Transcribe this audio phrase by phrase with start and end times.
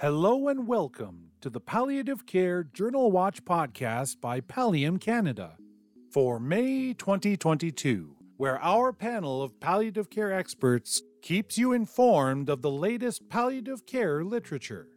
[0.00, 5.58] Hello and welcome to the Palliative Care Journal Watch podcast by Pallium Canada
[6.10, 12.70] for May 2022, where our panel of palliative care experts keeps you informed of the
[12.70, 14.88] latest palliative care literature.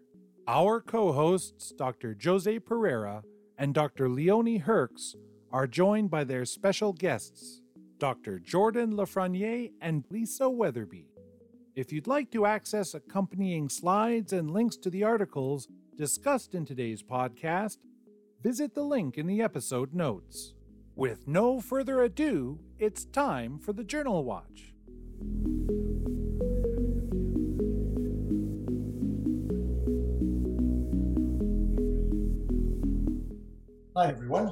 [0.48, 2.16] Our co hosts, Dr.
[2.24, 3.24] Jose Pereira
[3.58, 4.08] and Dr.
[4.08, 5.16] Leonie Herx,
[5.52, 7.62] are joined by their special guests,
[7.98, 8.40] Dr.
[8.40, 11.13] Jordan Lafranier and Lisa Weatherbee.
[11.76, 17.02] If you'd like to access accompanying slides and links to the articles discussed in today's
[17.02, 17.78] podcast,
[18.44, 20.54] visit the link in the episode notes.
[20.96, 24.76] With no further ado, it's time for the Journal Watch.
[33.96, 34.52] Hi, everyone.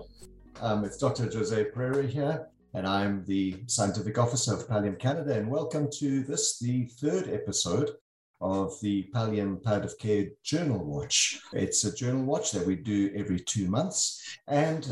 [0.60, 1.26] Um, it's Dr.
[1.32, 5.36] Jose Pereira here, and I'm the Scientific Officer of Pallium Canada.
[5.36, 7.92] And welcome to this, the third episode
[8.40, 11.42] of the Pallium Palliative Care Journal Watch.
[11.54, 14.38] It's a journal watch that we do every two months.
[14.48, 14.88] And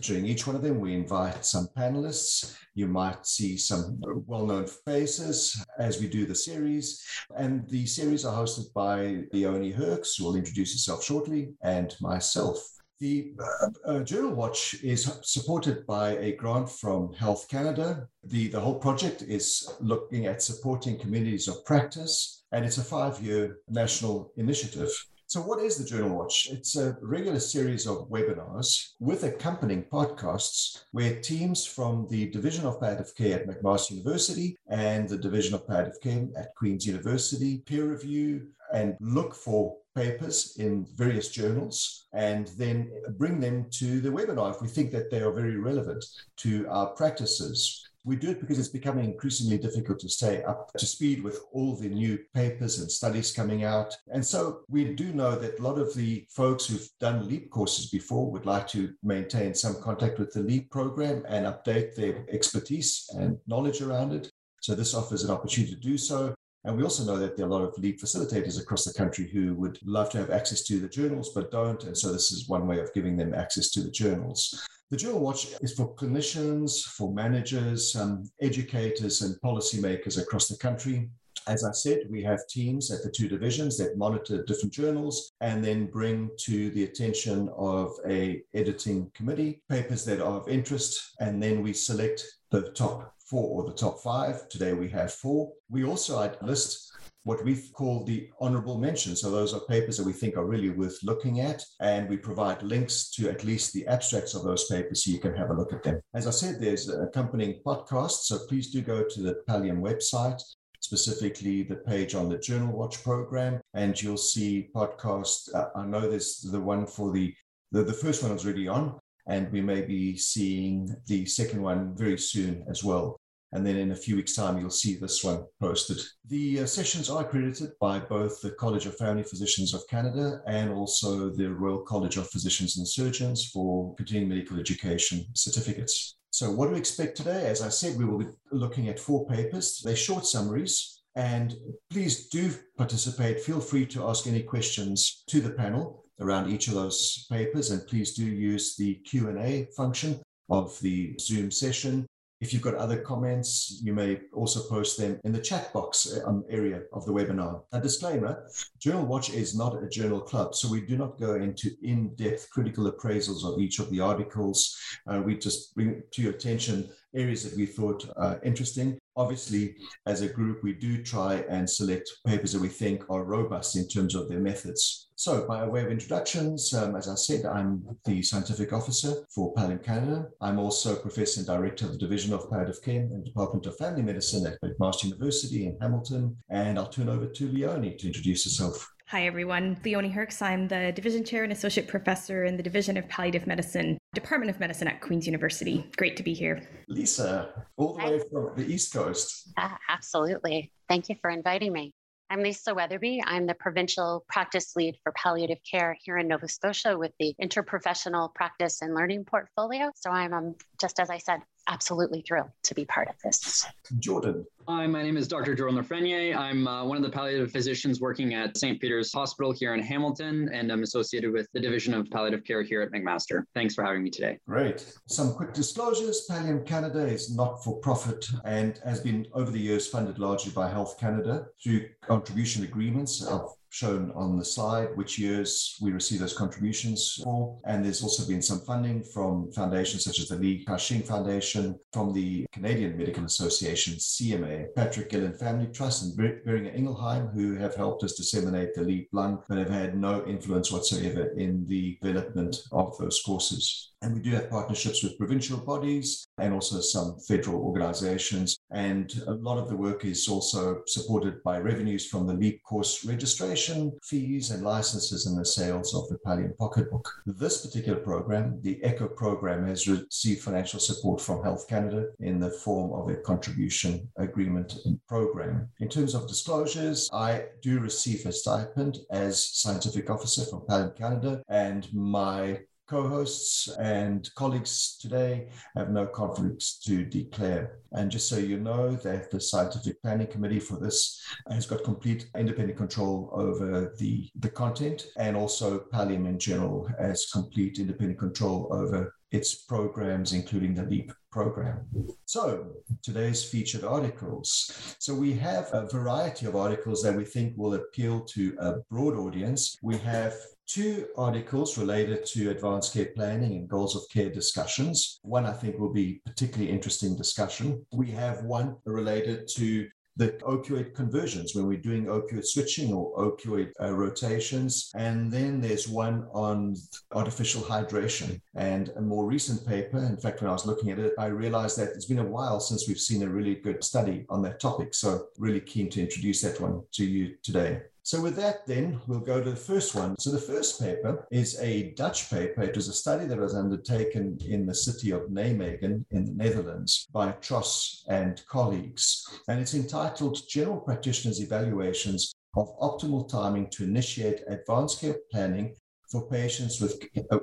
[0.00, 2.56] during each one of them, we invite some panelists.
[2.74, 7.04] You might see some well known faces as we do the series.
[7.36, 12.77] And the series are hosted by Leonie Herx, who will introduce herself shortly, and myself.
[13.00, 18.08] The uh, uh, Journal Watch is supported by a grant from Health Canada.
[18.24, 23.22] The, the whole project is looking at supporting communities of practice, and it's a five
[23.22, 24.90] year national initiative.
[25.28, 26.48] So, what is the Journal Watch?
[26.50, 32.80] It's a regular series of webinars with accompanying podcasts where teams from the Division of
[32.80, 37.84] Palliative Care at McMaster University and the Division of Palliative Care at Queen's University peer
[37.84, 44.54] review and look for papers in various journals and then bring them to the webinar
[44.54, 46.04] if we think that they are very relevant
[46.36, 47.84] to our practices.
[48.04, 51.74] We do it because it's becoming increasingly difficult to stay up to speed with all
[51.74, 53.92] the new papers and studies coming out.
[54.14, 57.90] And so we do know that a lot of the folks who've done LEAP courses
[57.90, 63.10] before would like to maintain some contact with the LEAP program and update their expertise
[63.18, 64.30] and knowledge around it.
[64.60, 66.34] So this offers an opportunity to do so.
[66.64, 69.28] And we also know that there are a lot of LEAP facilitators across the country
[69.28, 71.84] who would love to have access to the journals but don't.
[71.84, 74.66] And so this is one way of giving them access to the journals.
[74.90, 81.10] The Journal Watch is for clinicians, for managers, um, educators, and policymakers across the country.
[81.46, 85.62] As I said, we have teams at the two divisions that monitor different journals and
[85.62, 91.42] then bring to the attention of a editing committee papers that are of interest, and
[91.42, 94.48] then we select the top four or the top five.
[94.48, 95.52] Today we have four.
[95.68, 96.92] We also list
[97.24, 99.14] what we call the honorable mention.
[99.14, 101.62] So those are papers that we think are really worth looking at.
[101.80, 105.34] And we provide links to at least the abstracts of those papers so you can
[105.36, 106.00] have a look at them.
[106.14, 108.24] As I said, there's accompanying podcasts.
[108.24, 110.40] So please do go to the Pallium website
[110.80, 115.52] specifically the page on the Journal Watch program, and you'll see podcasts.
[115.54, 117.34] Uh, I know there's the one for the,
[117.72, 121.94] the the first one is really on, and we may be seeing the second one
[121.96, 123.16] very soon as well.
[123.52, 125.98] And then in a few weeks' time, you'll see this one posted.
[126.26, 130.70] The uh, sessions are accredited by both the College of Family Physicians of Canada and
[130.70, 136.16] also the Royal College of Physicians and Surgeons for continuing medical education certificates.
[136.30, 137.46] So, what do we expect today?
[137.46, 139.80] As I said, we will be looking at four papers.
[139.82, 141.00] They're short summaries.
[141.16, 141.54] And
[141.90, 143.40] please do participate.
[143.40, 147.86] Feel free to ask any questions to the panel around each of those papers and
[147.86, 150.20] please do use the q&a function
[150.50, 152.06] of the zoom session
[152.40, 156.44] if you've got other comments, you may also post them in the chat box um,
[156.48, 157.62] area of the webinar.
[157.72, 158.48] A disclaimer,
[158.78, 162.90] Journal Watch is not a journal club, so we do not go into in-depth critical
[162.90, 164.78] appraisals of each of the articles.
[165.08, 168.98] Uh, we just bring to your attention areas that we thought uh, interesting.
[169.18, 169.74] Obviously,
[170.06, 173.88] as a group, we do try and select papers that we think are robust in
[173.88, 175.08] terms of their methods.
[175.16, 179.84] So, by way of introductions, um, as I said, I'm the scientific officer for Pallium
[179.84, 180.28] Canada.
[180.40, 184.02] I'm also professor and director of the Division of Palliative Care and Department of Family
[184.02, 186.36] Medicine at McMaster University in Hamilton.
[186.48, 188.88] And I'll turn over to Leonie to introduce herself.
[189.10, 189.80] Hi, everyone.
[189.86, 190.42] Leonie Herx.
[190.42, 194.60] I'm the Division Chair and Associate Professor in the Division of Palliative Medicine, Department of
[194.60, 195.90] Medicine at Queen's University.
[195.96, 196.68] Great to be here.
[196.88, 198.10] Lisa, all the Hi.
[198.10, 199.48] way from the East Coast.
[199.56, 200.70] Uh, absolutely.
[200.90, 201.94] Thank you for inviting me.
[202.28, 203.20] I'm Lisa Weatherbee.
[203.24, 208.34] I'm the provincial practice lead for palliative care here in Nova Scotia with the interprofessional
[208.34, 209.90] practice and learning portfolio.
[209.94, 213.64] So I'm, um, just as I said, absolutely thrilled to be part of this.
[214.00, 214.44] Jordan.
[214.70, 215.54] Hi, my name is Dr.
[215.54, 216.36] Jordan Lafranier.
[216.36, 218.78] I'm uh, one of the palliative physicians working at St.
[218.78, 222.82] Peter's Hospital here in Hamilton, and I'm associated with the Division of Palliative Care here
[222.82, 223.44] at McMaster.
[223.54, 224.38] Thanks for having me today.
[224.46, 224.84] Great.
[225.06, 226.26] Some quick disclosures.
[226.30, 230.68] Pallium Canada is not for profit and has been over the years funded largely by
[230.68, 236.36] Health Canada through contribution agreements of shown on the slide which years we receive those
[236.36, 237.58] contributions for.
[237.64, 242.12] And there's also been some funding from foundations such as the Li Ka-shing Foundation, from
[242.12, 248.02] the Canadian Medical Association, CMA, Patrick Gillen Family Trust, and Boehringer Ingelheim, who have helped
[248.04, 252.96] us disseminate the Leap Lung, but have had no influence whatsoever in the development of
[252.98, 253.92] those courses.
[254.00, 258.56] And we do have partnerships with provincial bodies and also some federal organizations.
[258.70, 263.04] And a lot of the work is also supported by revenues from the LEAP course
[263.04, 267.08] registration fees and licenses and the sales of the Pallium Pocketbook.
[267.26, 272.50] This particular program, the ECHO program, has received financial support from Health Canada in the
[272.50, 274.76] form of a contribution agreement
[275.08, 275.68] program.
[275.80, 281.42] In terms of disclosures, I do receive a stipend as scientific officer from Pallium Canada,
[281.48, 287.78] and my co-hosts and colleagues today have no conflicts to declare.
[287.92, 292.30] And just so you know that the scientific planning committee for this has got complete
[292.36, 298.68] independent control over the, the content and also Pallium in general has complete independent control
[298.72, 301.86] over its programs, including the LEAP program.
[302.24, 304.96] So, today's featured articles.
[304.98, 309.16] So, we have a variety of articles that we think will appeal to a broad
[309.16, 309.76] audience.
[309.82, 310.34] We have
[310.66, 315.18] two articles related to advanced care planning and goals of care discussions.
[315.22, 317.84] One I think will be particularly interesting discussion.
[317.92, 323.70] We have one related to the opioid conversions when we're doing opioid switching or opioid
[323.80, 324.90] uh, rotations.
[324.94, 326.74] And then there's one on
[327.12, 328.40] artificial hydration.
[328.56, 331.78] And a more recent paper, in fact, when I was looking at it, I realized
[331.78, 334.92] that it's been a while since we've seen a really good study on that topic.
[334.92, 337.82] So, really keen to introduce that one to you today.
[338.08, 340.18] So with that, then we'll go to the first one.
[340.18, 342.62] So the first paper is a Dutch paper.
[342.62, 347.06] It was a study that was undertaken in the city of Nijmegen in the Netherlands
[347.12, 349.26] by Tros and colleagues.
[349.46, 355.74] And it's entitled General Practitioners Evaluations of Optimal Timing to Initiate Advanced Care Planning
[356.10, 356.98] for patients with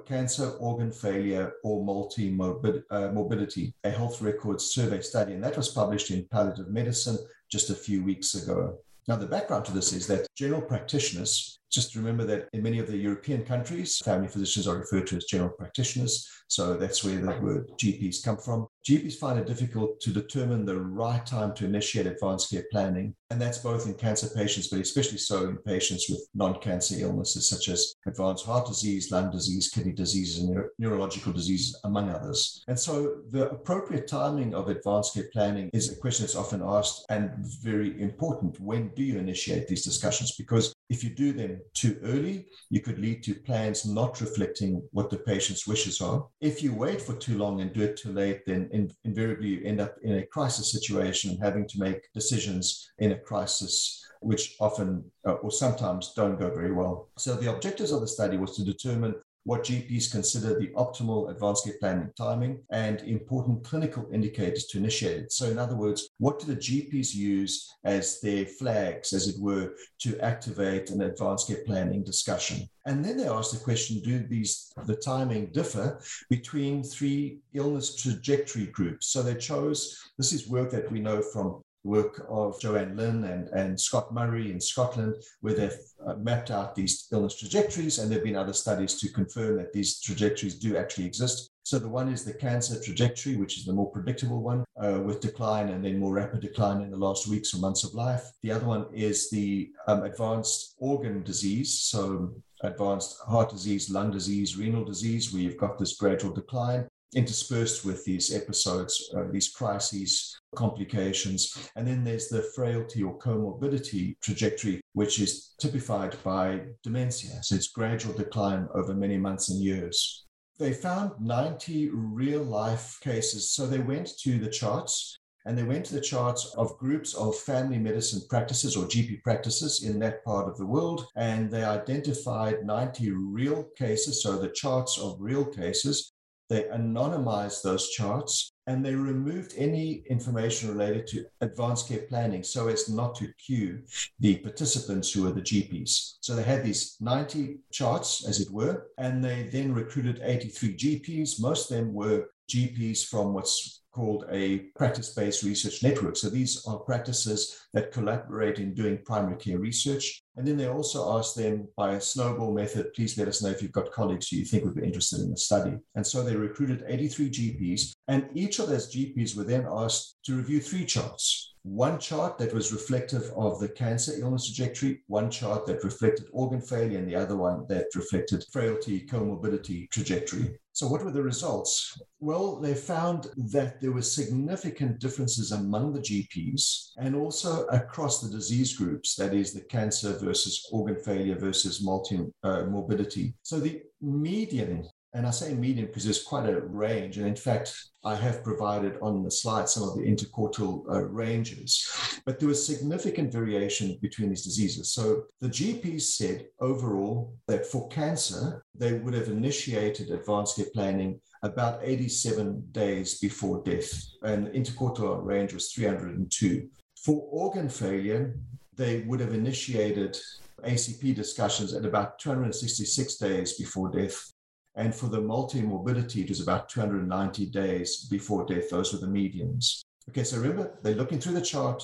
[0.08, 5.34] cancer, organ failure, or multi-morbidity, uh, a health records survey study.
[5.34, 7.20] And that was published in Palliative Medicine
[7.52, 8.80] just a few weeks ago.
[9.08, 12.88] Now, the background to this is that general practitioners just remember that in many of
[12.88, 16.30] the European countries, family physicians are referred to as general practitioners.
[16.48, 18.68] So that's where the word GPs come from.
[18.88, 23.16] GPs find it difficult to determine the right time to initiate advanced care planning.
[23.32, 27.50] And that's both in cancer patients, but especially so in patients with non cancer illnesses
[27.50, 32.64] such as advanced heart disease, lung disease, kidney diseases, and neuro- neurological diseases, among others.
[32.68, 37.06] And so the appropriate timing of advanced care planning is a question that's often asked
[37.10, 37.32] and
[37.64, 38.60] very important.
[38.60, 40.36] When do you initiate these discussions?
[40.36, 45.10] Because if you do them too early, you could lead to plans not reflecting what
[45.10, 46.28] the patient's wishes are.
[46.42, 49.62] If you wait for too long and do it too late, then in, invariably you
[49.66, 55.04] end up in a crisis situation, having to make decisions in a crisis which often
[55.28, 57.10] uh, or sometimes don't go very well.
[57.18, 61.66] So the objectives of the study was to determine what GPs consider the optimal advanced
[61.66, 65.32] care planning timing, and important clinical indicators to initiate it.
[65.32, 69.74] So, in other words, what do the GPs use as their flags, as it were,
[70.00, 72.68] to activate an advanced care planning discussion?
[72.88, 76.00] And then they asked the question do these the timing differ
[76.30, 79.08] between three illness trajectory groups?
[79.08, 83.48] So they chose this is work that we know from work of Joanne Lynn and,
[83.50, 88.18] and Scott Murray in Scotland, where they've uh, mapped out these illness trajectories, and there
[88.18, 91.52] have been other studies to confirm that these trajectories do actually exist.
[91.64, 95.20] So the one is the cancer trajectory, which is the more predictable one, uh, with
[95.20, 98.24] decline and then more rapid decline in the last weeks or months of life.
[98.44, 104.58] The other one is the um, advanced organ disease, so advanced heart disease, lung disease,
[104.58, 110.38] renal disease, where you've got this gradual decline interspersed with these episodes, uh, these crises,
[110.56, 111.70] complications.
[111.76, 117.42] And then there's the frailty or comorbidity trajectory, which is typified by dementia.
[117.42, 120.26] So it's gradual decline over many months and years.
[120.60, 123.52] They found 90 real life cases.
[123.52, 127.36] So they went to the charts and they went to the charts of groups of
[127.38, 132.66] family medicine practices or GP practices in that part of the world, and they identified
[132.66, 136.15] 90 real cases, so the charts of real cases,
[136.50, 142.68] they anonymized those charts and they removed any information related to advanced care planning so
[142.68, 143.82] as not to cue
[144.20, 146.16] the participants who were the GPs.
[146.22, 151.40] So they had these 90 charts, as it were, and they then recruited 83 GPs.
[151.40, 156.18] Most of them were GPs from what's called a practice based research network.
[156.18, 160.22] So these are practices that collaborate in doing primary care research.
[160.36, 163.62] And then they also asked them by a snowball method, please let us know if
[163.62, 165.78] you've got colleagues who you think would be interested in the study.
[165.96, 170.36] And so they recruited 83 GPs, and each of those GPs were then asked to
[170.36, 175.66] review three charts one chart that was reflective of the cancer illness trajectory, one chart
[175.66, 180.60] that reflected organ failure, and the other one that reflected frailty, comorbidity trajectory.
[180.76, 181.98] So, what were the results?
[182.20, 188.30] Well, they found that there were significant differences among the GPs and also across the
[188.30, 193.36] disease groups, that is, the cancer versus organ failure versus multi uh, morbidity.
[193.42, 197.18] So, the median and I say medium because there's quite a range.
[197.18, 201.90] And in fact, I have provided on the slide some of the interquartile uh, ranges,
[202.26, 204.92] but there was significant variation between these diseases.
[204.92, 211.22] So the GPs said overall that for cancer, they would have initiated advanced care planning
[211.44, 213.92] about 87 days before death,
[214.22, 216.68] and the interquartile range was 302.
[217.04, 218.38] For organ failure,
[218.76, 220.18] they would have initiated
[220.64, 224.34] ACP discussions at about 266 days before death,
[224.76, 228.70] and for the multi-morbidity, it was about 290 days before death.
[228.70, 229.82] Those were the medians.
[230.10, 231.84] Okay, so remember, they're looking through the chart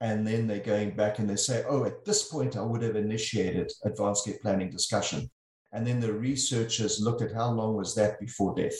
[0.00, 2.96] and then they're going back and they say, oh, at this point, I would have
[2.96, 5.28] initiated advanced care planning discussion.
[5.72, 8.78] And then the researchers looked at how long was that before death,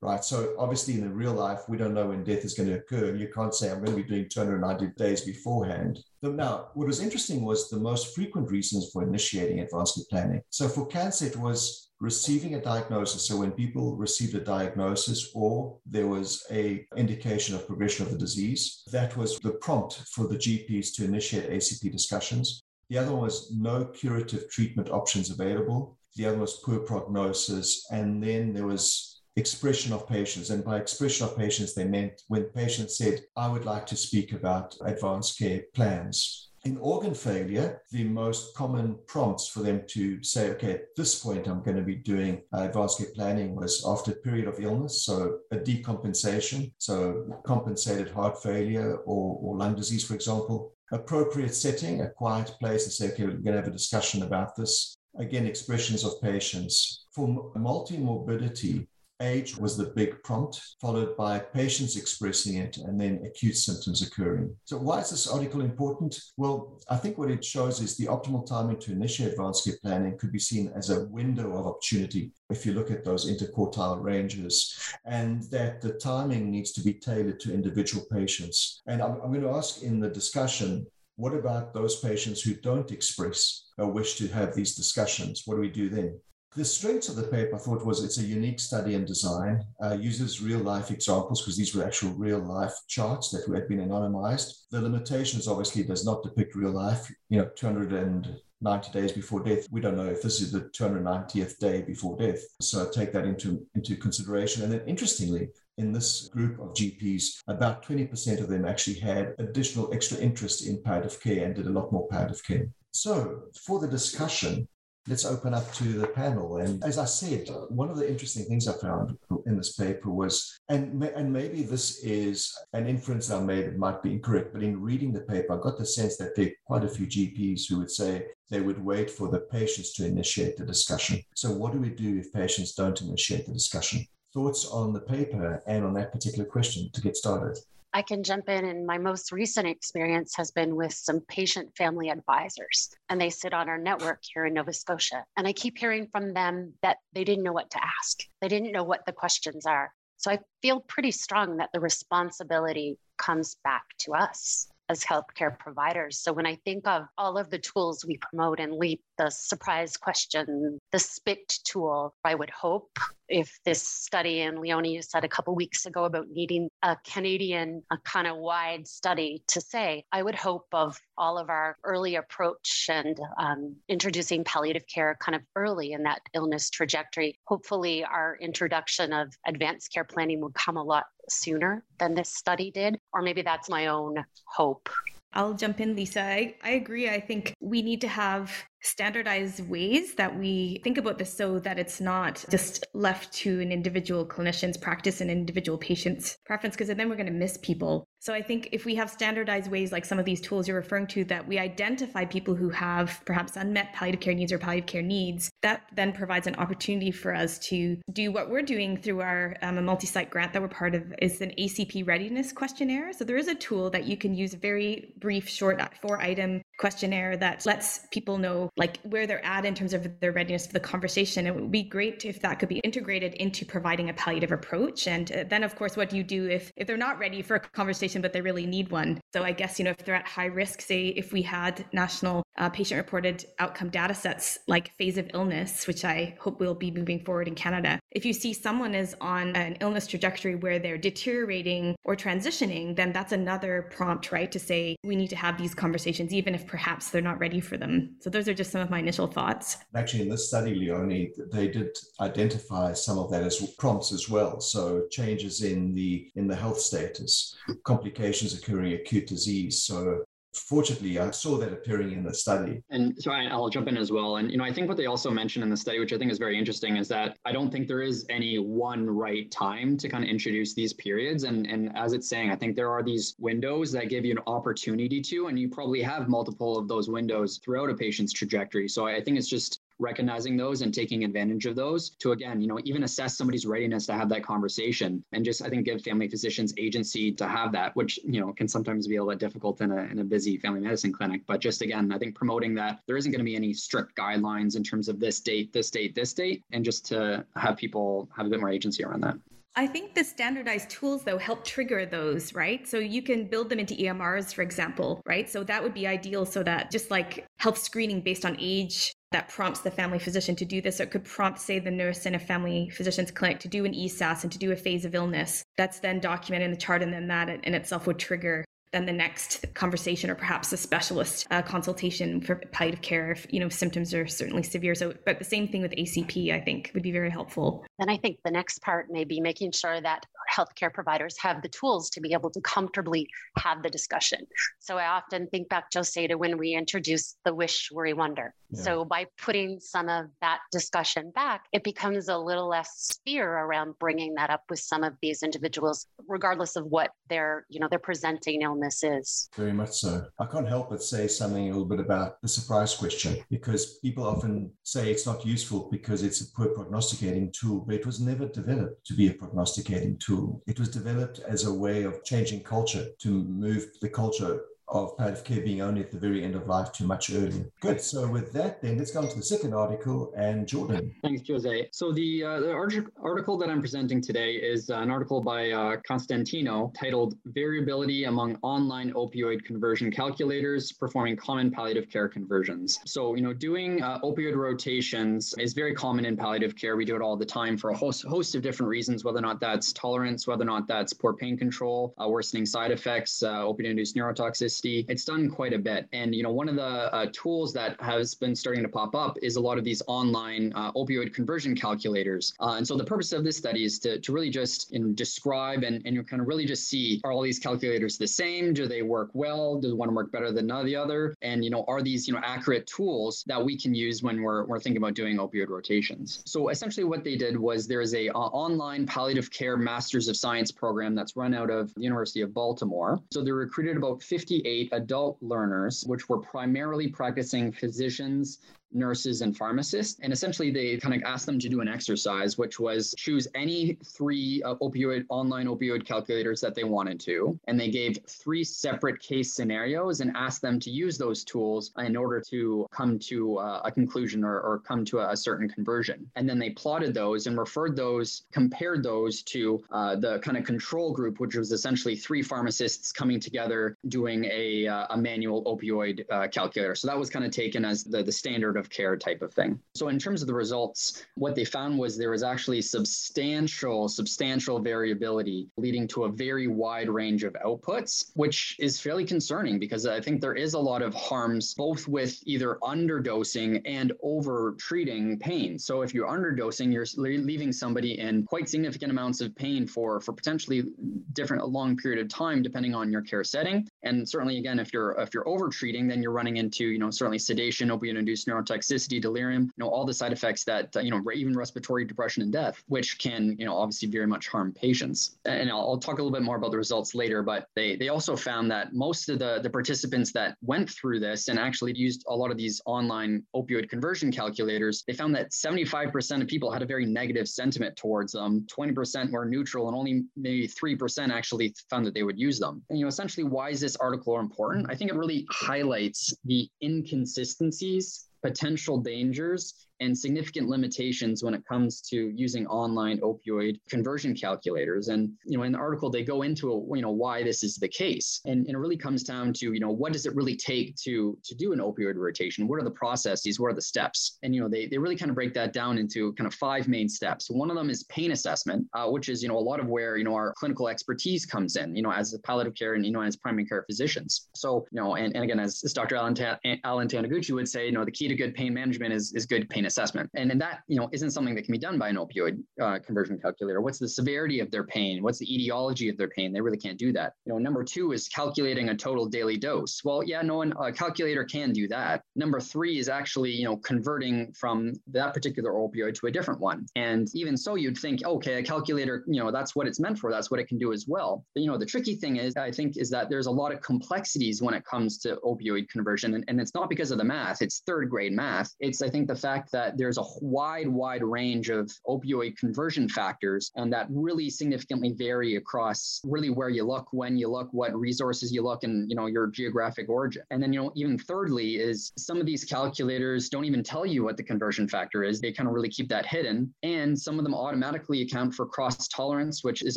[0.00, 0.24] right?
[0.24, 3.16] So obviously in the real life, we don't know when death is going to occur.
[3.16, 5.98] You can't say, I'm going to be doing 290 days beforehand.
[6.22, 10.42] Now, what was interesting was the most frequent reasons for initiating advanced planning.
[10.50, 13.26] So for cancer, it was receiving a diagnosis.
[13.26, 18.18] So when people received a diagnosis or there was a indication of progression of the
[18.18, 22.62] disease, that was the prompt for the GPs to initiate ACP discussions.
[22.88, 25.96] The other one was no curative treatment options available.
[26.16, 27.86] The other was poor prognosis.
[27.90, 30.50] And then there was expression of patients.
[30.50, 34.32] And by expression of patients, they meant when patients said, I would like to speak
[34.32, 36.48] about advanced care plans.
[36.64, 41.48] In organ failure, the most common prompts for them to say, okay, at this point,
[41.48, 45.04] I'm going to be doing uh, advanced care planning was after a period of illness.
[45.04, 50.74] So a decompensation, so compensated heart failure or, or lung disease, for example.
[50.92, 54.54] Appropriate setting, a quiet place, and say, okay, we're going to have a discussion about
[54.54, 54.96] this.
[55.18, 57.06] Again, expressions of patients.
[57.12, 58.88] For multi-morbidity,
[59.20, 64.54] age was the big prompt, followed by patients expressing it and then acute symptoms occurring.
[64.64, 66.18] So, why is this article important?
[66.36, 70.18] Well, I think what it shows is the optimal timing to initiate advanced care planning
[70.18, 74.94] could be seen as a window of opportunity if you look at those interquartile ranges,
[75.04, 78.82] and that the timing needs to be tailored to individual patients.
[78.86, 80.86] And I'm, I'm going to ask in the discussion
[81.20, 85.42] what about those patients who don't express a wish to have these discussions?
[85.44, 86.18] What do we do then?
[86.56, 89.92] The strengths of the paper, I thought, was it's a unique study and design, uh,
[89.92, 94.62] uses real life examples because these were actual real life charts that had been anonymized.
[94.70, 99.68] The limitations obviously does not depict real life, you know, 290 days before death.
[99.70, 102.42] We don't know if this is the 290th day before death.
[102.60, 104.64] So take that into, into consideration.
[104.64, 105.50] And then interestingly,
[105.80, 110.82] in this group of GPs, about 20% of them actually had additional extra interest in
[110.82, 112.66] palliative care and did a lot more palliative care.
[112.92, 114.68] So, for the discussion,
[115.08, 116.58] let's open up to the panel.
[116.58, 120.58] And as I said, one of the interesting things I found in this paper was,
[120.68, 124.80] and, and maybe this is an inference I made, it might be incorrect, but in
[124.80, 127.78] reading the paper, I got the sense that there are quite a few GPs who
[127.78, 131.20] would say they would wait for the patients to initiate the discussion.
[131.34, 134.04] So, what do we do if patients don't initiate the discussion?
[134.32, 137.58] Thoughts on the paper and on that particular question to get started?
[137.92, 142.08] I can jump in, and my most recent experience has been with some patient family
[142.10, 145.24] advisors, and they sit on our network here in Nova Scotia.
[145.36, 148.70] And I keep hearing from them that they didn't know what to ask, they didn't
[148.70, 149.92] know what the questions are.
[150.18, 156.18] So I feel pretty strong that the responsibility comes back to us as healthcare providers.
[156.18, 159.96] So when I think of all of the tools we promote and LEAP, the surprise
[159.96, 162.90] question, the SPICT tool, I would hope
[163.28, 167.84] if this study, and Leonie, you said a couple weeks ago about needing a Canadian,
[167.92, 172.16] a kind of wide study to say, I would hope of all of our early
[172.16, 177.38] approach and um, introducing palliative care kind of early in that illness trajectory.
[177.44, 182.70] Hopefully, our introduction of advanced care planning would come a lot sooner than this study
[182.70, 184.88] did, or maybe that's my own hope.
[185.32, 186.22] I'll jump in, Lisa.
[186.22, 187.08] I, I agree.
[187.08, 191.78] I think we need to have standardized ways that we think about this so that
[191.78, 197.08] it's not just left to an individual clinician's practice and individual patient's preference, because then
[197.08, 198.06] we're going to miss people.
[198.20, 201.06] So I think if we have standardized ways like some of these tools you're referring
[201.08, 205.02] to that we identify people who have perhaps unmet palliative care needs or palliative care
[205.02, 209.56] needs, that then provides an opportunity for us to do what we're doing through our
[209.62, 213.12] um, multi-site grant that we're part of is an ACP readiness questionnaire.
[213.12, 217.36] So there is a tool that you can use, very brief, short four item questionnaire
[217.36, 220.80] that lets people know like where they're at in terms of their readiness for the
[220.80, 221.46] conversation.
[221.46, 225.06] It would be great if that could be integrated into providing a palliative approach.
[225.06, 227.56] And uh, then, of course, what do you do if if they're not ready for
[227.56, 229.20] a conversation but they really need one?
[229.34, 232.42] So I guess you know if they're at high risk, say if we had national
[232.58, 236.90] uh, patient reported outcome data sets like phase of illness, which I hope will be
[236.90, 237.98] moving forward in Canada.
[238.10, 243.12] If you see someone is on an illness trajectory where they're deteriorating or transitioning, then
[243.12, 247.10] that's another prompt, right, to say we need to have these conversations, even if perhaps
[247.10, 248.16] they're not ready for them.
[248.20, 249.78] So those are just some of my initial thoughts.
[249.94, 254.60] Actually, in this study, Leonie, they did identify some of that as prompts as well.
[254.60, 257.54] So changes in the in the health status,
[257.84, 259.82] complications occurring, acute disease.
[259.82, 262.82] So fortunately i saw that appearing in the study.
[262.90, 264.36] And so I, will jump in as well.
[264.36, 266.32] And you know i think what they also mentioned in the study which i think
[266.32, 270.08] is very interesting is that i don't think there is any one right time to
[270.08, 271.44] kind of introduce these periods.
[271.44, 274.42] And and as it's saying i think there are these windows that give you an
[274.46, 278.88] opportunity to and you probably have multiple of those windows throughout a patient's trajectory.
[278.88, 282.66] So i think it's just recognizing those and taking advantage of those to again you
[282.66, 286.26] know even assess somebody's readiness to have that conversation and just i think give family
[286.26, 289.92] physicians agency to have that which you know can sometimes be a little difficult in
[289.92, 293.16] a, in a busy family medicine clinic but just again i think promoting that there
[293.16, 296.32] isn't going to be any strict guidelines in terms of this date this date this
[296.32, 299.36] date and just to have people have a bit more agency around that
[299.76, 302.86] I think the standardized tools, though, help trigger those, right?
[302.88, 305.48] So you can build them into EMRs, for example, right?
[305.48, 309.48] So that would be ideal so that just like health screening based on age that
[309.48, 311.00] prompts the family physician to do this.
[311.00, 313.94] Or it could prompt, say, the nurse in a family physician's clinic to do an
[313.94, 315.64] ESAS and to do a phase of illness.
[315.76, 319.12] That's then documented in the chart, and then that in itself would trigger then the
[319.12, 324.12] next conversation or perhaps a specialist uh, consultation for palliative care if you know symptoms
[324.12, 324.94] are certainly severe.
[324.94, 327.84] So but the same thing with acp i think would be very helpful.
[327.98, 331.68] And i think the next part may be making sure that healthcare providers have the
[331.68, 333.28] tools to be able to comfortably
[333.58, 334.46] have the discussion.
[334.78, 338.54] So i often think back jose to when we introduced the wish worry wonder.
[338.70, 338.82] Yeah.
[338.82, 343.94] so by putting some of that discussion back it becomes a little less fear around
[343.98, 347.98] bringing that up with some of these individuals regardless of what they're you know they're
[347.98, 349.48] presenting illness this is.
[349.56, 350.26] Very much so.
[350.38, 354.26] I can't help but say something a little bit about the surprise question because people
[354.26, 358.46] often say it's not useful because it's a poor prognosticating tool, but it was never
[358.46, 360.62] developed to be a prognosticating tool.
[360.66, 365.44] It was developed as a way of changing culture to move the culture of palliative
[365.44, 367.64] care being only at the very end of life too much earlier.
[367.80, 368.00] Good.
[368.00, 371.14] So with that, then let's go on to the second article and Jordan.
[371.22, 371.88] Thanks, Jose.
[371.92, 376.92] So the, uh, the article that I'm presenting today is an article by uh, Costantino
[376.98, 383.52] titled "Variability Among Online Opioid Conversion Calculators Performing Common Palliative Care Conversions." So you know,
[383.52, 386.96] doing uh, opioid rotations is very common in palliative care.
[386.96, 389.42] We do it all the time for a host host of different reasons, whether or
[389.42, 393.60] not that's tolerance, whether or not that's poor pain control, uh, worsening side effects, uh,
[393.60, 396.08] opioid-induced neurotoxicity it's done quite a bit.
[396.12, 399.36] And, you know, one of the uh, tools that has been starting to pop up
[399.42, 402.54] is a lot of these online uh, opioid conversion calculators.
[402.60, 405.12] Uh, and so the purpose of this study is to, to really just you know,
[405.12, 408.72] describe and, and you kind of really just see, are all these calculators the same?
[408.72, 409.80] Do they work well?
[409.80, 411.36] Does one work better than the other?
[411.42, 414.64] And, you know, are these, you know, accurate tools that we can use when we're,
[414.64, 416.42] we're thinking about doing opioid rotations?
[416.46, 420.70] So essentially what they did was there's a uh, online palliative care Masters of Science
[420.70, 423.20] program that's run out of the University of Baltimore.
[423.32, 428.58] So they recruited about 58 eight adult learners, which were primarily practicing physicians
[428.92, 430.18] nurses and pharmacists.
[430.22, 433.96] And essentially, they kind of asked them to do an exercise, which was choose any
[434.04, 437.58] three uh, opioid online opioid calculators that they wanted to.
[437.66, 442.16] And they gave three separate case scenarios and asked them to use those tools in
[442.16, 446.30] order to come to uh, a conclusion or, or come to a, a, certain conversion.
[446.36, 450.64] And then they plotted those and referred those, compared those to uh, the kind of
[450.64, 456.24] control group, which was essentially three pharmacists coming together doing a, uh, a manual opioid
[456.30, 456.94] uh, calculator.
[456.94, 459.78] So that was kind of taken as the, the standard of care type of thing.
[459.94, 464.80] So in terms of the results, what they found was there was actually substantial, substantial
[464.80, 470.20] variability leading to a very wide range of outputs, which is fairly concerning because I
[470.20, 475.78] think there is a lot of harms both with either underdosing and over treating pain.
[475.78, 480.32] So if you're underdosing, you're leaving somebody in quite significant amounts of pain for, for
[480.32, 480.84] potentially
[481.32, 483.86] different a long period of time, depending on your care setting.
[484.02, 487.10] And certainly again, if you're if you're over treating, then you're running into, you know,
[487.10, 491.00] certainly sedation, opioid induced neurotoxicity neurotoxicity, delirium, you know, all the side effects that, uh,
[491.00, 494.72] you know, even respiratory depression and death, which can, you know, obviously very much harm
[494.72, 495.36] patients.
[495.44, 498.08] And I'll, I'll talk a little bit more about the results later, but they, they
[498.08, 502.24] also found that most of the, the participants that went through this and actually used
[502.28, 506.82] a lot of these online opioid conversion calculators, they found that 75% of people had
[506.82, 508.66] a very negative sentiment towards them.
[508.66, 512.82] 20% were neutral and only maybe 3% actually found that they would use them.
[512.90, 514.86] And, you know, essentially, why is this article important?
[514.88, 522.00] I think it really highlights the inconsistencies potential dangers and significant limitations when it comes
[522.00, 525.08] to using online opioid conversion calculators.
[525.08, 527.88] And you know, in the article, they go into you know why this is the
[527.88, 530.96] case, and, and it really comes down to you know what does it really take
[530.96, 532.66] to to do an opioid rotation?
[532.66, 533.60] What are the processes?
[533.60, 534.38] What are the steps?
[534.42, 536.88] And you know, they they really kind of break that down into kind of five
[536.88, 537.50] main steps.
[537.50, 540.16] One of them is pain assessment, uh, which is you know a lot of where
[540.16, 541.94] you know our clinical expertise comes in.
[541.94, 544.48] You know, as a palliative care and you know as primary care physicians.
[544.54, 546.16] So you know, and, and again, as, as Dr.
[546.16, 549.32] Alan, Ta- Alan Taniguchi would say, you know, the key to good pain management is
[549.34, 550.30] is good pain assessment.
[550.34, 552.98] And, and that, you know, isn't something that can be done by an opioid uh,
[553.04, 553.80] conversion calculator.
[553.80, 555.22] What's the severity of their pain?
[555.22, 556.52] What's the etiology of their pain?
[556.52, 557.34] They really can't do that.
[557.44, 560.00] You know, number two is calculating a total daily dose.
[560.04, 562.22] Well, yeah, no one, a calculator can do that.
[562.36, 566.86] Number three is actually, you know, converting from that particular opioid to a different one.
[566.96, 570.30] And even so, you'd think, okay, a calculator, you know, that's what it's meant for.
[570.30, 571.44] That's what it can do as well.
[571.54, 573.80] But, you know, the tricky thing is, I think, is that there's a lot of
[573.80, 576.34] complexities when it comes to opioid conversion.
[576.34, 578.70] And, and it's not because of the math, it's third grade math.
[578.80, 583.70] It's, I think, the fact that there's a wide, wide range of opioid conversion factors,
[583.76, 588.52] and that really significantly vary across really where you look, when you look, what resources
[588.52, 590.42] you look, and you know your geographic origin.
[590.50, 594.24] And then you know even thirdly is some of these calculators don't even tell you
[594.24, 595.40] what the conversion factor is.
[595.40, 599.08] They kind of really keep that hidden, and some of them automatically account for cross
[599.08, 599.96] tolerance, which is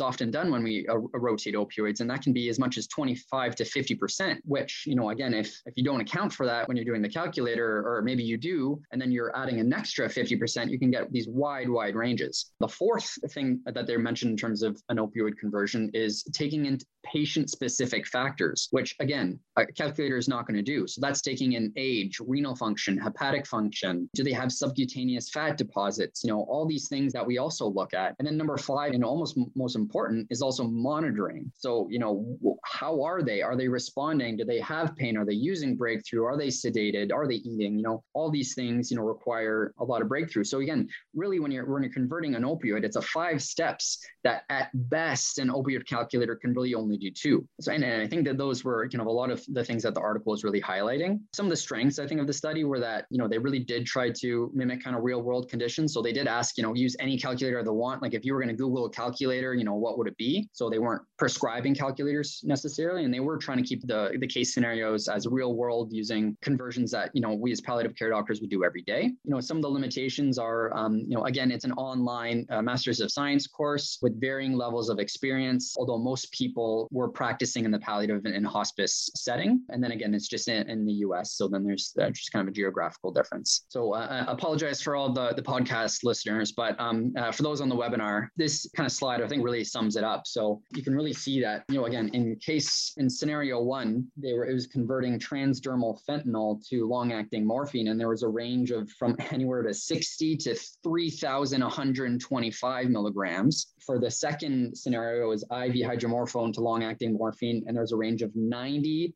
[0.00, 3.56] often done when we uh, rotate opioids, and that can be as much as 25
[3.56, 4.40] to 50 percent.
[4.44, 7.08] Which you know again, if if you don't account for that when you're doing the
[7.08, 11.12] calculator, or maybe you do, and then you're adding an extra 50%, you can get
[11.12, 12.52] these wide, wide ranges.
[12.60, 16.78] The fourth thing that they're mentioned in terms of an opioid conversion is taking in
[17.04, 20.86] patient specific factors, which again, a calculator is not going to do.
[20.86, 24.08] So that's taking in age, renal function, hepatic function.
[24.14, 26.24] Do they have subcutaneous fat deposits?
[26.24, 28.14] You know, all these things that we also look at.
[28.18, 31.50] And then number five, and almost most important, is also monitoring.
[31.56, 33.42] So, you know, how are they?
[33.42, 34.36] Are they responding?
[34.36, 35.16] Do they have pain?
[35.16, 36.24] Are they using breakthrough?
[36.24, 37.12] Are they sedated?
[37.12, 37.76] Are they eating?
[37.76, 40.44] You know, all these things, you know, require a lot of breakthrough.
[40.44, 44.42] So again, really when you're when you're converting an opioid, it's a five steps that
[44.50, 47.46] at best an opioid calculator can really only do two.
[47.60, 49.82] So and, and I think that those were kind of a lot of the things
[49.82, 51.20] that the article is really highlighting.
[51.34, 53.58] Some of the strengths I think of the study were that you know they really
[53.58, 55.92] did try to mimic kind of real world conditions.
[55.92, 58.02] So they did ask you know use any calculator they want.
[58.02, 60.48] Like if you were going to Google a calculator, you know what would it be?
[60.52, 64.54] So they weren't prescribing calculators necessarily, and they were trying to keep the the case
[64.54, 68.50] scenarios as real world using conversions that you know we as palliative care doctors would
[68.50, 69.02] do every day.
[69.24, 72.62] You know some of the limitations are um, you know again it's an online uh,
[72.62, 75.74] Masters of Science course with varying levels of experience.
[75.78, 79.62] Although most people were practicing in the palliative and hospice setting.
[79.68, 81.32] And then again, it's just in, in the US.
[81.32, 83.64] So then there's uh, just kind of a geographical difference.
[83.68, 87.60] So uh, I apologize for all the, the podcast listeners, but um, uh, for those
[87.60, 90.26] on the webinar, this kind of slide I think really sums it up.
[90.26, 94.32] So you can really see that, you know, again, in case in scenario one, they
[94.32, 97.88] were, it was converting transdermal fentanyl to long acting morphine.
[97.88, 103.74] And there was a range of from anywhere to 60 to 3,125 milligrams.
[103.84, 108.34] For the second scenario is IV hydromorphone to long-acting morphine, and there's a range of
[108.34, 109.12] 90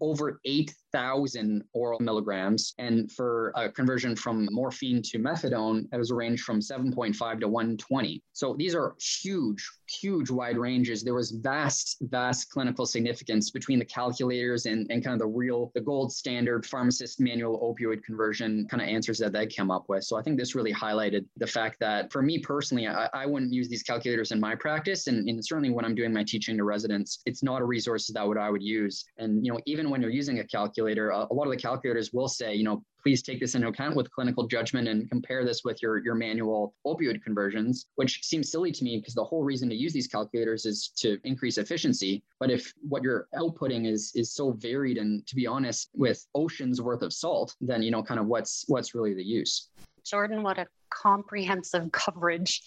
[0.00, 2.74] over 8,000 oral milligrams.
[2.78, 7.48] And for a conversion from morphine to methadone, it was a range from 7.5 to
[7.48, 8.22] 120.
[8.32, 9.68] So these are huge,
[10.00, 11.02] huge wide ranges.
[11.02, 15.70] There was vast, vast clinical significance between the calculators and, and kind of the real,
[15.74, 20.04] the gold standard pharmacist manual opioid conversion kind of answers that they came up with.
[20.04, 23.52] So I think this really highlighted the fact that for me personally, I, I wouldn't
[23.52, 25.06] use these calculators in my practice.
[25.06, 28.26] And, and certainly when I'm doing my teaching to residents, it's not a resource that
[28.26, 29.04] would I would use.
[29.18, 32.12] And, you know, even when you're using a calculator, a, a lot of the calculators
[32.12, 35.62] will say, you know, please take this into account with clinical judgment and compare this
[35.64, 39.68] with your, your manual opioid conversions, which seems silly to me because the whole reason
[39.68, 42.22] to use these calculators is to increase efficiency.
[42.38, 46.80] But if what you're outputting is is so varied and to be honest, with oceans
[46.80, 49.68] worth of salt, then you know kind of what's what's really the use.
[50.04, 52.62] Jordan, what a comprehensive coverage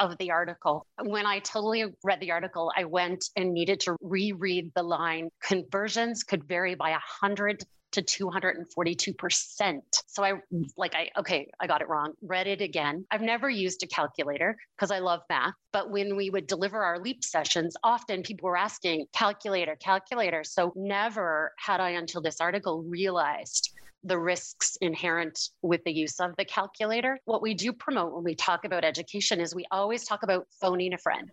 [0.00, 0.86] of the article.
[1.04, 6.24] When I totally read the article, I went and needed to reread the line conversions
[6.24, 9.80] could vary by 100 to 242%.
[10.06, 10.34] So I
[10.76, 12.12] like I okay, I got it wrong.
[12.22, 13.04] Read it again.
[13.10, 17.00] I've never used a calculator because I love math, but when we would deliver our
[17.00, 20.44] leap sessions, often people were asking calculator, calculator.
[20.44, 23.70] So never had I until this article realized
[24.04, 27.18] the risks inherent with the use of the calculator.
[27.24, 30.94] What we do promote when we talk about education is we always talk about phoning
[30.94, 31.30] a friend.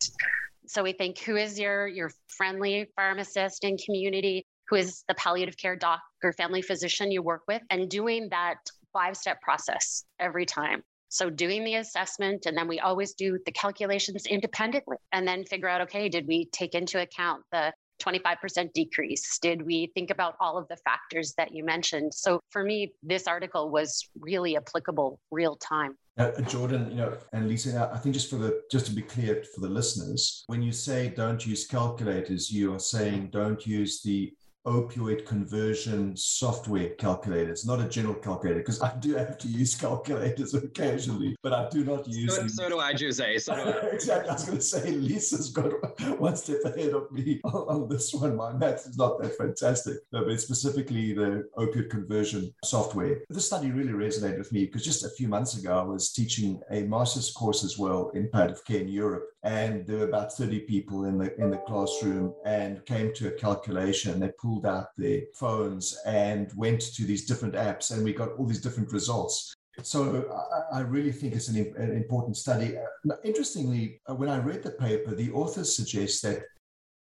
[0.68, 5.58] So we think who is your your friendly pharmacist in community, who is the palliative
[5.58, 8.58] care doc or family physician you work with, and doing that
[8.92, 10.84] five step process every time.
[11.10, 15.70] So doing the assessment, and then we always do the calculations independently and then figure
[15.70, 19.40] out okay, did we take into account the 25% decrease?
[19.40, 22.14] Did we think about all of the factors that you mentioned?
[22.14, 25.98] So for me, this article was really applicable real time.
[26.18, 29.44] Uh, Jordan, you know, and Lisa, I think just for the just to be clear
[29.54, 34.34] for the listeners, when you say don't use calculators, you are saying don't use the
[34.68, 40.54] opioid conversion software calculators, not a general calculator, because I do have to use calculators
[40.54, 42.50] occasionally, but I do not use so, them.
[42.50, 43.38] So do I, Jose.
[43.40, 43.72] So do I.
[43.94, 44.30] exactly.
[44.30, 45.72] I was going to say Lisa's got
[46.20, 48.36] one step ahead of me on, on this one.
[48.36, 53.22] My maths is not that fantastic, no, but specifically the opioid conversion software.
[53.30, 56.60] This study really resonated with me because just a few months ago, I was teaching
[56.70, 60.60] a master's course as well in palliative care in Europe and there were about 30
[60.62, 65.22] people in the in the classroom and came to a calculation they pulled out their
[65.34, 70.26] phones and went to these different apps and we got all these different results so
[70.72, 72.76] I, really think it's an, an important study.
[73.24, 76.42] Interestingly, uh, when I read the paper, the authors suggest that,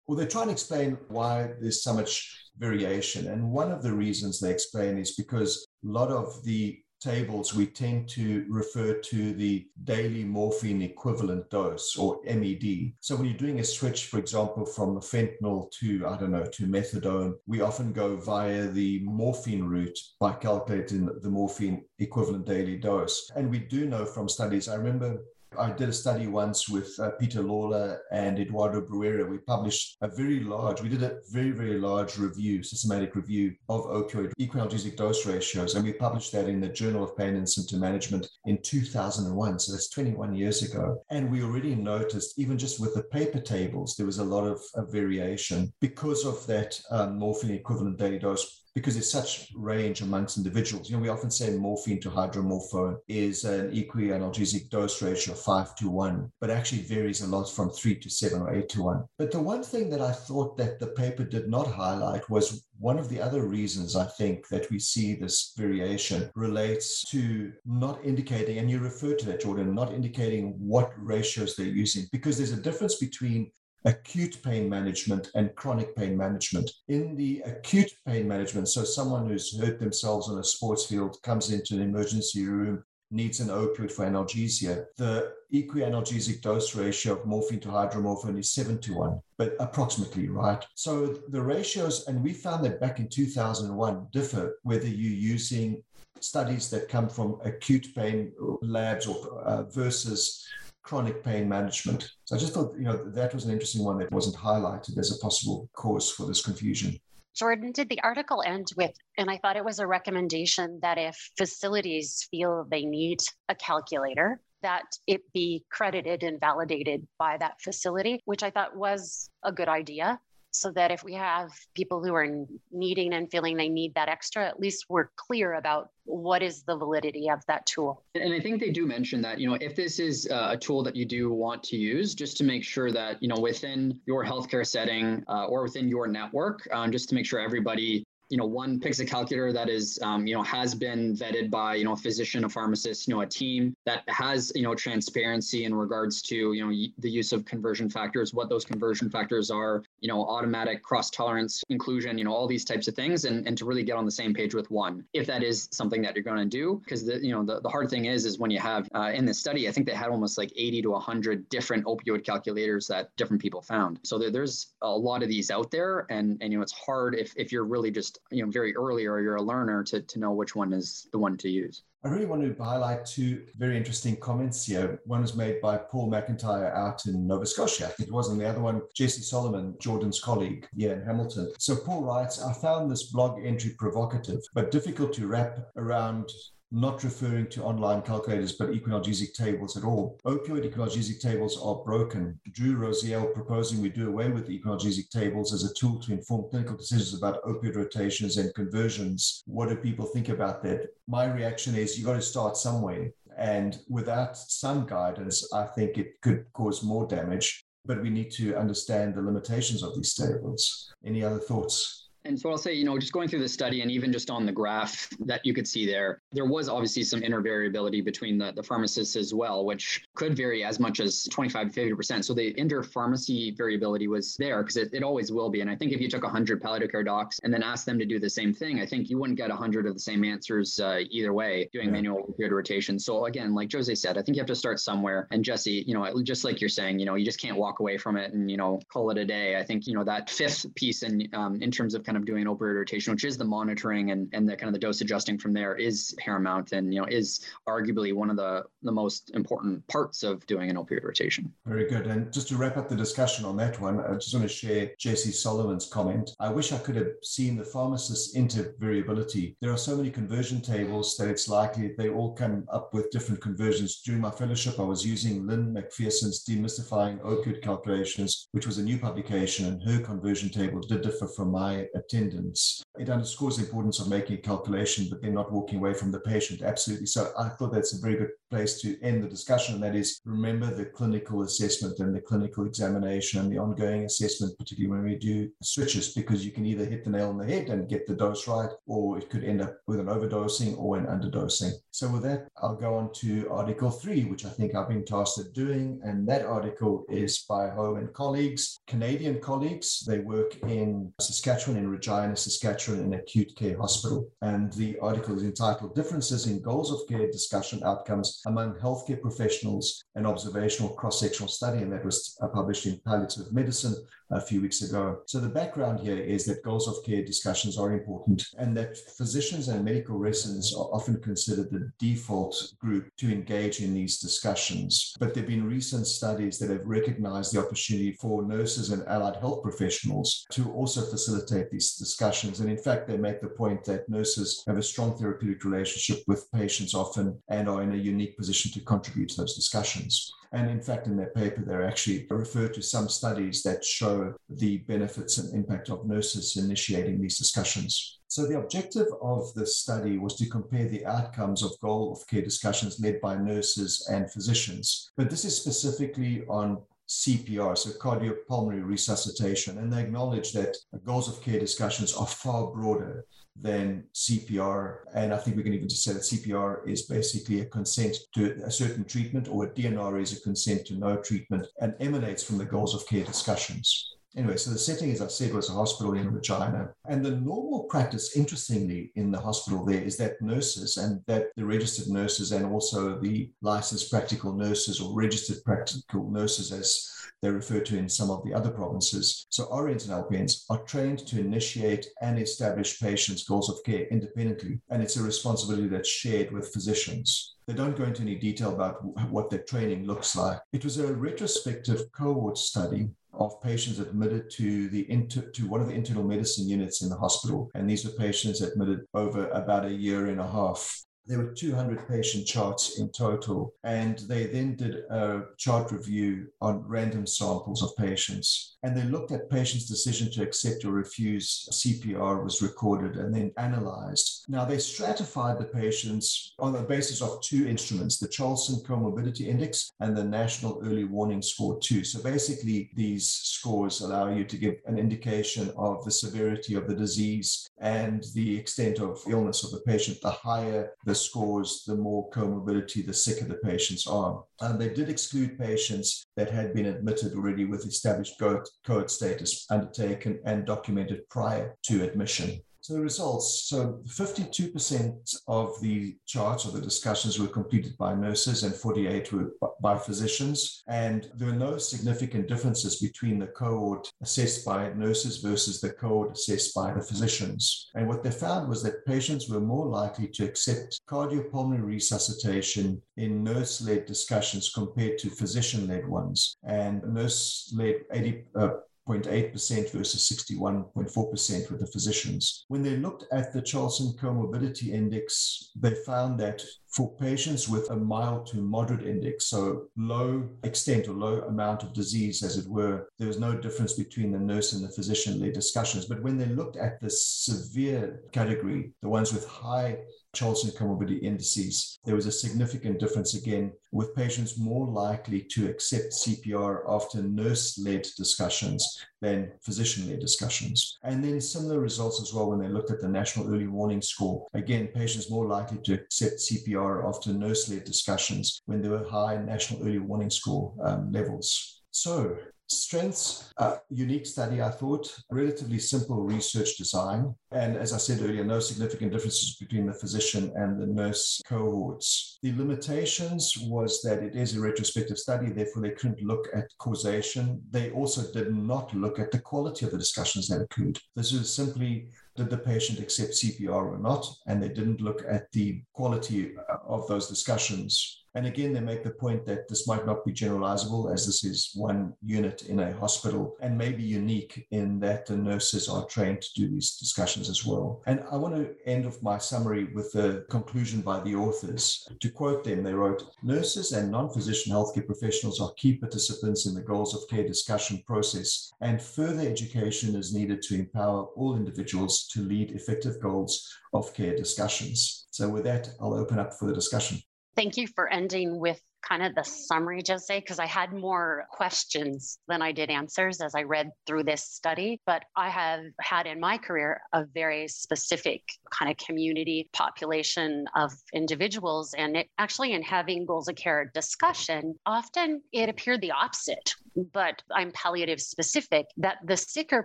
[0.08, 3.28] well, they try and explain why there's so much variation.
[3.28, 7.68] And one of the reasons they explain is because a lot of the tables, we
[7.68, 12.94] tend to refer to the daily morphine equivalent dose or MED.
[13.00, 16.64] So when you're doing a switch, for example, from fentanyl to, I don't know, to
[16.66, 23.32] methadone, we often go via the morphine route by calculating the morphine equivalent daily dose.
[23.36, 25.20] And we do know from studies, I remember
[25.58, 29.30] I did a study once with uh, Peter Lawlor and Eduardo Bruera.
[29.30, 33.82] We published a very large, we did a very, very large review, systematic review of
[33.86, 35.76] opioid equianalgesic dose ratios.
[35.76, 39.60] And we published that in the Journal of Pain and Symptom Management in 2001.
[39.60, 41.02] So that's 21 years ago.
[41.10, 44.62] And we already noticed, even just with the paper tables, there was a lot of,
[44.76, 50.38] of variation because of that um, morphine equivalent daily dose because there's such range amongst
[50.38, 50.90] individuals.
[50.90, 55.76] You know, we often say morphine to hydromorphone is an equianalgesic dose ratio of five
[55.78, 59.06] to one, but actually varies a lot from three to seven or eight to one.
[59.18, 63.00] But the one thing that I thought that the paper did not highlight was one
[63.00, 68.58] of the other reasons I think that we see this variation relates to not indicating,
[68.58, 72.62] and you referred to that, Jordan, not indicating what ratios they're using, because there's a
[72.62, 73.52] difference between
[73.86, 76.70] acute pain management and chronic pain management.
[76.88, 81.52] In the acute pain management, so someone who's hurt themselves on a sports field comes
[81.52, 87.60] into an emergency room, needs an opioid for analgesia, the equianalgesic dose ratio of morphine
[87.60, 90.66] to hydromorphone is 7 to 1, but approximately, right?
[90.74, 95.84] So the ratios, and we found that back in 2001, differ whether you're using
[96.20, 100.48] studies that come from acute pain labs or uh, versus
[100.86, 102.12] chronic pain management.
[102.26, 105.12] So I just thought, you know, that was an interesting one that wasn't highlighted as
[105.12, 106.98] a possible cause for this confusion.
[107.36, 111.18] Jordan, did the article end with, and I thought it was a recommendation that if
[111.38, 113.20] facilities feel they need
[113.50, 119.30] a calculator, that it be credited and validated by that facility, which I thought was
[119.44, 120.20] a good idea
[120.56, 122.28] so that if we have people who are
[122.72, 126.76] needing and feeling they need that extra, at least we're clear about what is the
[126.76, 128.04] validity of that tool.
[128.16, 130.96] And I think they do mention that, you know, if this is a tool that
[130.96, 134.66] you do want to use, just to make sure that, you know, within your healthcare
[134.66, 138.80] setting uh, or within your network, um, just to make sure everybody you know, one
[138.80, 141.98] picks a calculator that is, um, you know, has been vetted by, you know, a
[141.98, 146.54] physician, a pharmacist, you know, a team that has, you know, transparency in regards to,
[146.54, 150.82] you know, the use of conversion factors, what those conversion factors are, you know, automatic
[150.82, 153.96] cross tolerance inclusion, you know, all these types of things, and, and to really get
[153.96, 156.82] on the same page with one, if that is something that you're going to do.
[156.84, 159.26] Because the, you know, the, the hard thing is, is when you have uh, in
[159.26, 163.16] this study, I think they had almost like 80 to 100 different opioid calculators that
[163.18, 164.00] different people found.
[164.04, 167.16] So there, there's a lot of these out there, and and you know, it's hard
[167.16, 170.20] if if you're really just you know very early or you're a learner to, to
[170.20, 173.76] know which one is the one to use i really want to highlight two very
[173.76, 175.02] interesting comments here.
[175.06, 177.92] One was made by paul mcintyre out in nova scotia.
[178.00, 181.52] It was and the other one jesse solomon jordan's colleague here in hamilton.
[181.58, 186.30] So paul writes i found this blog entry provocative but difficult to wrap around
[186.76, 190.20] not referring to online calculators, but equianalgesic tables at all.
[190.26, 192.38] Opioid equianalgesic tables are broken.
[192.52, 196.50] Drew Rosielle proposing we do away with the equianalgesic tables as a tool to inform
[196.50, 199.42] clinical decisions about opioid rotations and conversions.
[199.46, 200.90] What do people think about that?
[201.08, 203.12] My reaction is you got to start somewhere.
[203.38, 207.64] And without some guidance, I think it could cause more damage.
[207.86, 210.92] But we need to understand the limitations of these tables.
[211.06, 212.05] Any other thoughts?
[212.26, 214.46] And so I'll say, you know, just going through the study and even just on
[214.46, 218.64] the graph that you could see there, there was obviously some intervariability between the, the
[218.64, 222.26] pharmacists as well, which could vary as much as 25 to 50%.
[222.26, 225.62] So the inter-pharmacy variability was there because it, it always will be.
[225.62, 228.06] And I think if you took 100 palliative care docs and then asked them to
[228.06, 231.02] do the same thing, I think you wouldn't get 100 of the same answers uh,
[231.10, 231.94] either way doing yeah.
[231.94, 232.98] manual opioid rotation.
[232.98, 235.28] So again, like Jose said, I think you have to start somewhere.
[235.32, 237.98] And Jesse, you know, just like you're saying, you know, you just can't walk away
[237.98, 239.58] from it and, you know, call it a day.
[239.58, 242.46] I think, you know, that fifth piece in, um, in terms of kind of doing
[242.46, 245.54] opioid rotation, which is the monitoring and, and the kind of the dose adjusting from
[245.54, 250.24] there is paramount and, you know, is arguably one of the, the most important parts
[250.24, 251.52] of doing an opioid rotation.
[251.66, 252.08] Very good.
[252.08, 254.92] And just to wrap up the discussion on that one, I just want to share
[254.98, 256.32] Jesse Solomon's comment.
[256.40, 259.56] I wish I could have seen the pharmacist's intervariability.
[259.62, 263.42] There are so many conversion tables that it's likely they all come up with different
[263.42, 264.02] conversions.
[264.02, 268.98] During my fellowship, I was using Lynn McPherson's Demystifying Opioid Calculations, which was a new
[268.98, 272.84] publication, and her conversion table did differ from my attendance.
[272.98, 276.20] It underscores the importance of making a calculation, but then not walking away from the
[276.20, 276.62] patient.
[276.62, 277.08] Absolutely.
[277.08, 280.22] So I thought that's a very good place to end the discussion, and that is
[280.26, 285.18] remember the clinical assessment and the clinical examination and the ongoing assessment, particularly when we
[285.18, 288.16] do switches, because you can either hit the nail on the head and get the
[288.16, 291.72] dose right, or it could end up with an overdosing or an underdosing.
[291.92, 295.40] So with that, I'll go on to Article 3, which I think I've been tasked
[295.40, 296.00] at doing.
[296.04, 300.04] And that article is by Ho and colleagues, Canadian colleagues.
[300.06, 304.30] They work in Saskatchewan, in Regina, Saskatchewan, in acute care hospital.
[304.42, 310.04] And the article is entitled Differences in Goals of Care Discussion Outcomes Among Healthcare Professionals
[310.16, 311.80] and Observational Cross-Sectional Study.
[311.80, 313.96] And that was uh, published in Palliative Medicine
[314.32, 315.20] a few weeks ago.
[315.28, 319.68] So the background here is that goals of care discussions are important and that physicians
[319.68, 325.14] and medical residents are often considered the default group to engage in these discussions.
[325.20, 329.38] But there have been recent studies that have recognized the opportunity for nurses and allied
[329.38, 332.60] health professionals to also facilitate these discussions.
[332.60, 336.52] And in fact, they make the point that nurses have a strong therapeutic relationship with
[336.52, 340.32] patients often and are in a unique position to contribute to those discussions.
[340.52, 344.78] And in fact, in their paper, they actually refer to some studies that show the
[344.80, 348.20] benefits and impact of nurses initiating these discussions.
[348.28, 352.42] So, the objective of this study was to compare the outcomes of goal of care
[352.42, 355.12] discussions led by nurses and physicians.
[355.16, 361.42] But this is specifically on CPR, so cardiopulmonary resuscitation, and they acknowledge that goals of
[361.42, 365.00] care discussions are far broader than CPR.
[365.14, 368.62] And I think we can even just say that CPR is basically a consent to
[368.66, 372.58] a certain treatment, or a DNR is a consent to no treatment, and emanates from
[372.58, 374.16] the goals of care discussions.
[374.38, 376.90] Anyway, so the setting, as I said, was a hospital in Regina.
[377.08, 381.66] And the normal practice, interestingly, in the hospital there is that nurses and that the
[381.66, 387.86] registered nurses and also the licensed practical nurses or registered practical nurses, as they're referred
[387.86, 389.46] to in some of the other provinces.
[389.50, 394.80] So RNs and are trained to initiate and establish patients' goals of care independently.
[394.90, 397.56] And it's a responsibility that's shared with physicians.
[397.68, 400.60] They don't go into any detail about what their training looks like.
[400.72, 405.88] It was a retrospective cohort study of patients admitted to the inter, to one of
[405.88, 409.94] the internal medicine units in the hospital, and these were patients admitted over about a
[409.94, 411.02] year and a half.
[411.28, 416.88] There were 200 patient charts in total, and they then did a chart review on
[416.88, 418.78] random samples of patients.
[418.84, 423.52] And they looked at patients' decision to accept or refuse CPR was recorded and then
[423.58, 424.46] analyzed.
[424.48, 429.92] Now, they stratified the patients on the basis of two instruments the Charlson Comorbidity Index
[430.02, 432.04] and the National Early Warning Score 2.
[432.04, 436.96] So basically, these scores allow you to give an indication of the severity of the
[436.96, 440.22] disease and the extent of illness of the patient.
[440.22, 444.44] The higher the scores, the more comorbidity, the sicker the patients are.
[444.62, 450.40] And they did exclude patients that had been admitted already with established code status undertaken
[450.46, 452.62] and documented prior to admission.
[452.86, 458.62] So the results, so 52% of the charts or the discussions were completed by nurses
[458.62, 460.84] and 48 were by physicians.
[460.88, 466.34] And there were no significant differences between the cohort assessed by nurses versus the cohort
[466.34, 467.90] assessed by the physicians.
[467.96, 473.44] And what they found was that patients were more likely to accept cardiopulmonary resuscitation in
[473.44, 476.56] nurse-led discussions compared to physician-led ones.
[476.64, 478.70] And nurse-led 80, uh,
[479.08, 482.66] 0.8% versus 61.4% with the physicians.
[482.68, 486.64] When they looked at the Charlson Comorbidity Index, they found that
[486.96, 491.92] for patients with a mild to moderate index, so low extent or low amount of
[491.92, 495.52] disease, as it were, there was no difference between the nurse and the physician led
[495.52, 496.06] discussions.
[496.06, 499.98] But when they looked at the severe category, the ones with high
[500.36, 506.14] Charlson Comorbidity Indices, there was a significant difference again with patients more likely to accept
[506.14, 511.00] CPR after nurse led discussions than physician led discussions.
[511.04, 514.46] And then similar results as well when they looked at the National Early Warning Score.
[514.54, 519.38] Again, patients more likely to accept CPR after nurse led discussions when there were high
[519.38, 521.82] National Early Warning Score um, levels.
[521.92, 522.38] So,
[522.68, 527.36] Strengths, uh, unique study, I thought, relatively simple research design.
[527.52, 532.40] And as I said earlier, no significant differences between the physician and the nurse cohorts.
[532.42, 537.62] The limitations was that it is a retrospective study, therefore, they couldn't look at causation.
[537.70, 541.00] They also did not look at the quality of the discussions that occurred.
[541.16, 544.26] This was simply did the patient accept CPR or not?
[544.48, 549.04] And they didn't look at the quality uh, of those discussions and again, they make
[549.04, 552.94] the point that this might not be generalizable as this is one unit in a
[552.94, 557.66] hospital and maybe unique in that the nurses are trained to do these discussions as
[557.66, 558.04] well.
[558.08, 562.06] And I want to end off my summary with the conclusion by the authors.
[562.20, 566.74] To quote them, they wrote Nurses and non physician healthcare professionals are key participants in
[566.74, 572.28] the goals of care discussion process, and further education is needed to empower all individuals
[572.34, 575.28] to lead effective goals of care discussions.
[575.32, 577.22] So, with that, I'll open up for the discussion.
[577.56, 582.40] Thank you for ending with kind of the summary, Jose, because I had more questions
[582.48, 585.00] than I did answers as I read through this study.
[585.06, 588.42] But I have had in my career a very specific
[588.72, 591.94] kind of community population of individuals.
[591.98, 596.76] And it, actually, in having goals of care discussion, often it appeared the opposite.
[597.14, 599.84] But I'm palliative specific that the sicker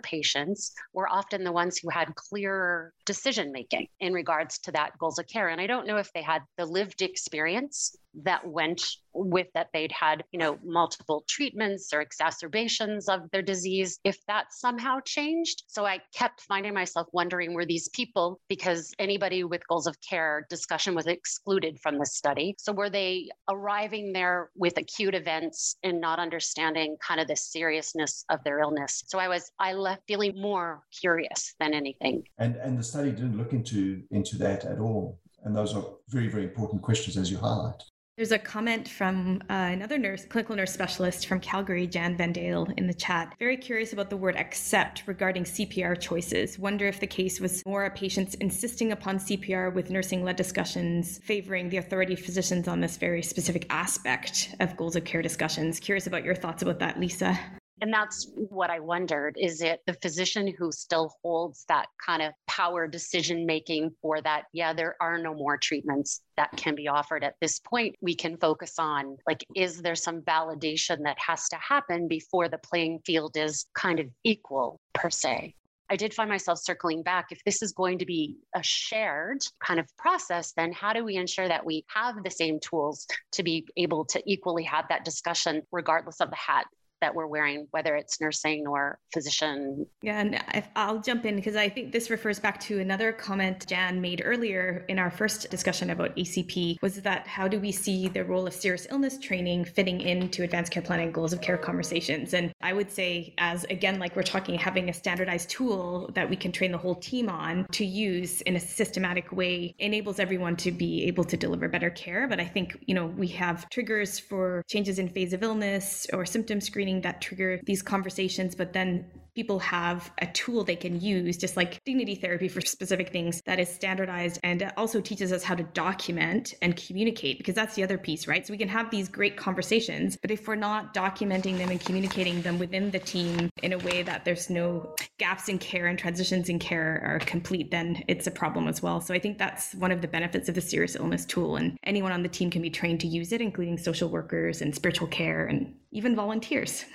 [0.02, 5.18] patients were often the ones who had clearer decision making in regards to that goals
[5.18, 5.48] of care.
[5.48, 8.82] And I don't know if they had the lived experience that went
[9.12, 14.52] with that they'd had you know multiple treatments or exacerbations of their disease if that
[14.52, 15.64] somehow changed.
[15.66, 20.46] So i kept finding myself wondering were these people because anybody with goals of care
[20.48, 22.54] discussion was excluded from the study.
[22.58, 28.24] So were they arriving there with acute events and not understanding kind of the seriousness
[28.30, 29.02] of their illness?
[29.06, 32.24] So i was i left feeling more curious than anything.
[32.38, 35.18] And and the study didn't look into into that at all.
[35.42, 37.82] And those are very very important questions as you highlight
[38.20, 42.86] there's a comment from uh, another nurse, clinical nurse specialist from Calgary, Jan Vandale, in
[42.86, 43.34] the chat.
[43.38, 46.58] Very curious about the word accept regarding CPR choices.
[46.58, 51.18] Wonder if the case was more a patient's insisting upon CPR with nursing led discussions,
[51.24, 55.80] favoring the authority of physicians on this very specific aspect of goals of care discussions.
[55.80, 57.40] Curious about your thoughts about that, Lisa.
[57.80, 59.36] And that's what I wondered.
[59.38, 64.44] Is it the physician who still holds that kind of power decision making for that?
[64.52, 67.96] Yeah, there are no more treatments that can be offered at this point.
[68.02, 72.58] We can focus on like, is there some validation that has to happen before the
[72.58, 75.54] playing field is kind of equal per se?
[75.88, 77.32] I did find myself circling back.
[77.32, 81.16] If this is going to be a shared kind of process, then how do we
[81.16, 85.62] ensure that we have the same tools to be able to equally have that discussion,
[85.72, 86.66] regardless of the hat
[87.00, 89.86] that we're wearing, whether it's nursing or physician.
[90.02, 90.42] Yeah, and
[90.76, 94.84] I'll jump in because I think this refers back to another comment Jan made earlier
[94.88, 98.54] in our first discussion about ACP was that how do we see the role of
[98.54, 102.34] serious illness training fitting into advanced care planning goals of care conversations?
[102.34, 106.36] And I would say, as again, like we're talking, having a standardized tool that we
[106.36, 110.70] can train the whole team on to use in a systematic way enables everyone to
[110.70, 112.28] be able to deliver better care.
[112.28, 116.26] But I think, you know, we have triggers for changes in phase of illness or
[116.26, 121.36] symptom screening that trigger these conversations, but then people have a tool they can use,
[121.36, 125.54] just like dignity therapy for specific things that is standardized and also teaches us how
[125.54, 128.46] to document and communicate, because that's the other piece, right?
[128.46, 132.42] So we can have these great conversations, but if we're not documenting them and communicating
[132.42, 136.48] them within the team in a way that there's no gaps in care and transitions
[136.48, 139.00] in care are complete, then it's a problem as well.
[139.00, 141.56] So I think that's one of the benefits of the serious illness tool.
[141.56, 144.74] And anyone on the team can be trained to use it, including social workers and
[144.74, 146.84] spiritual care and even volunteers.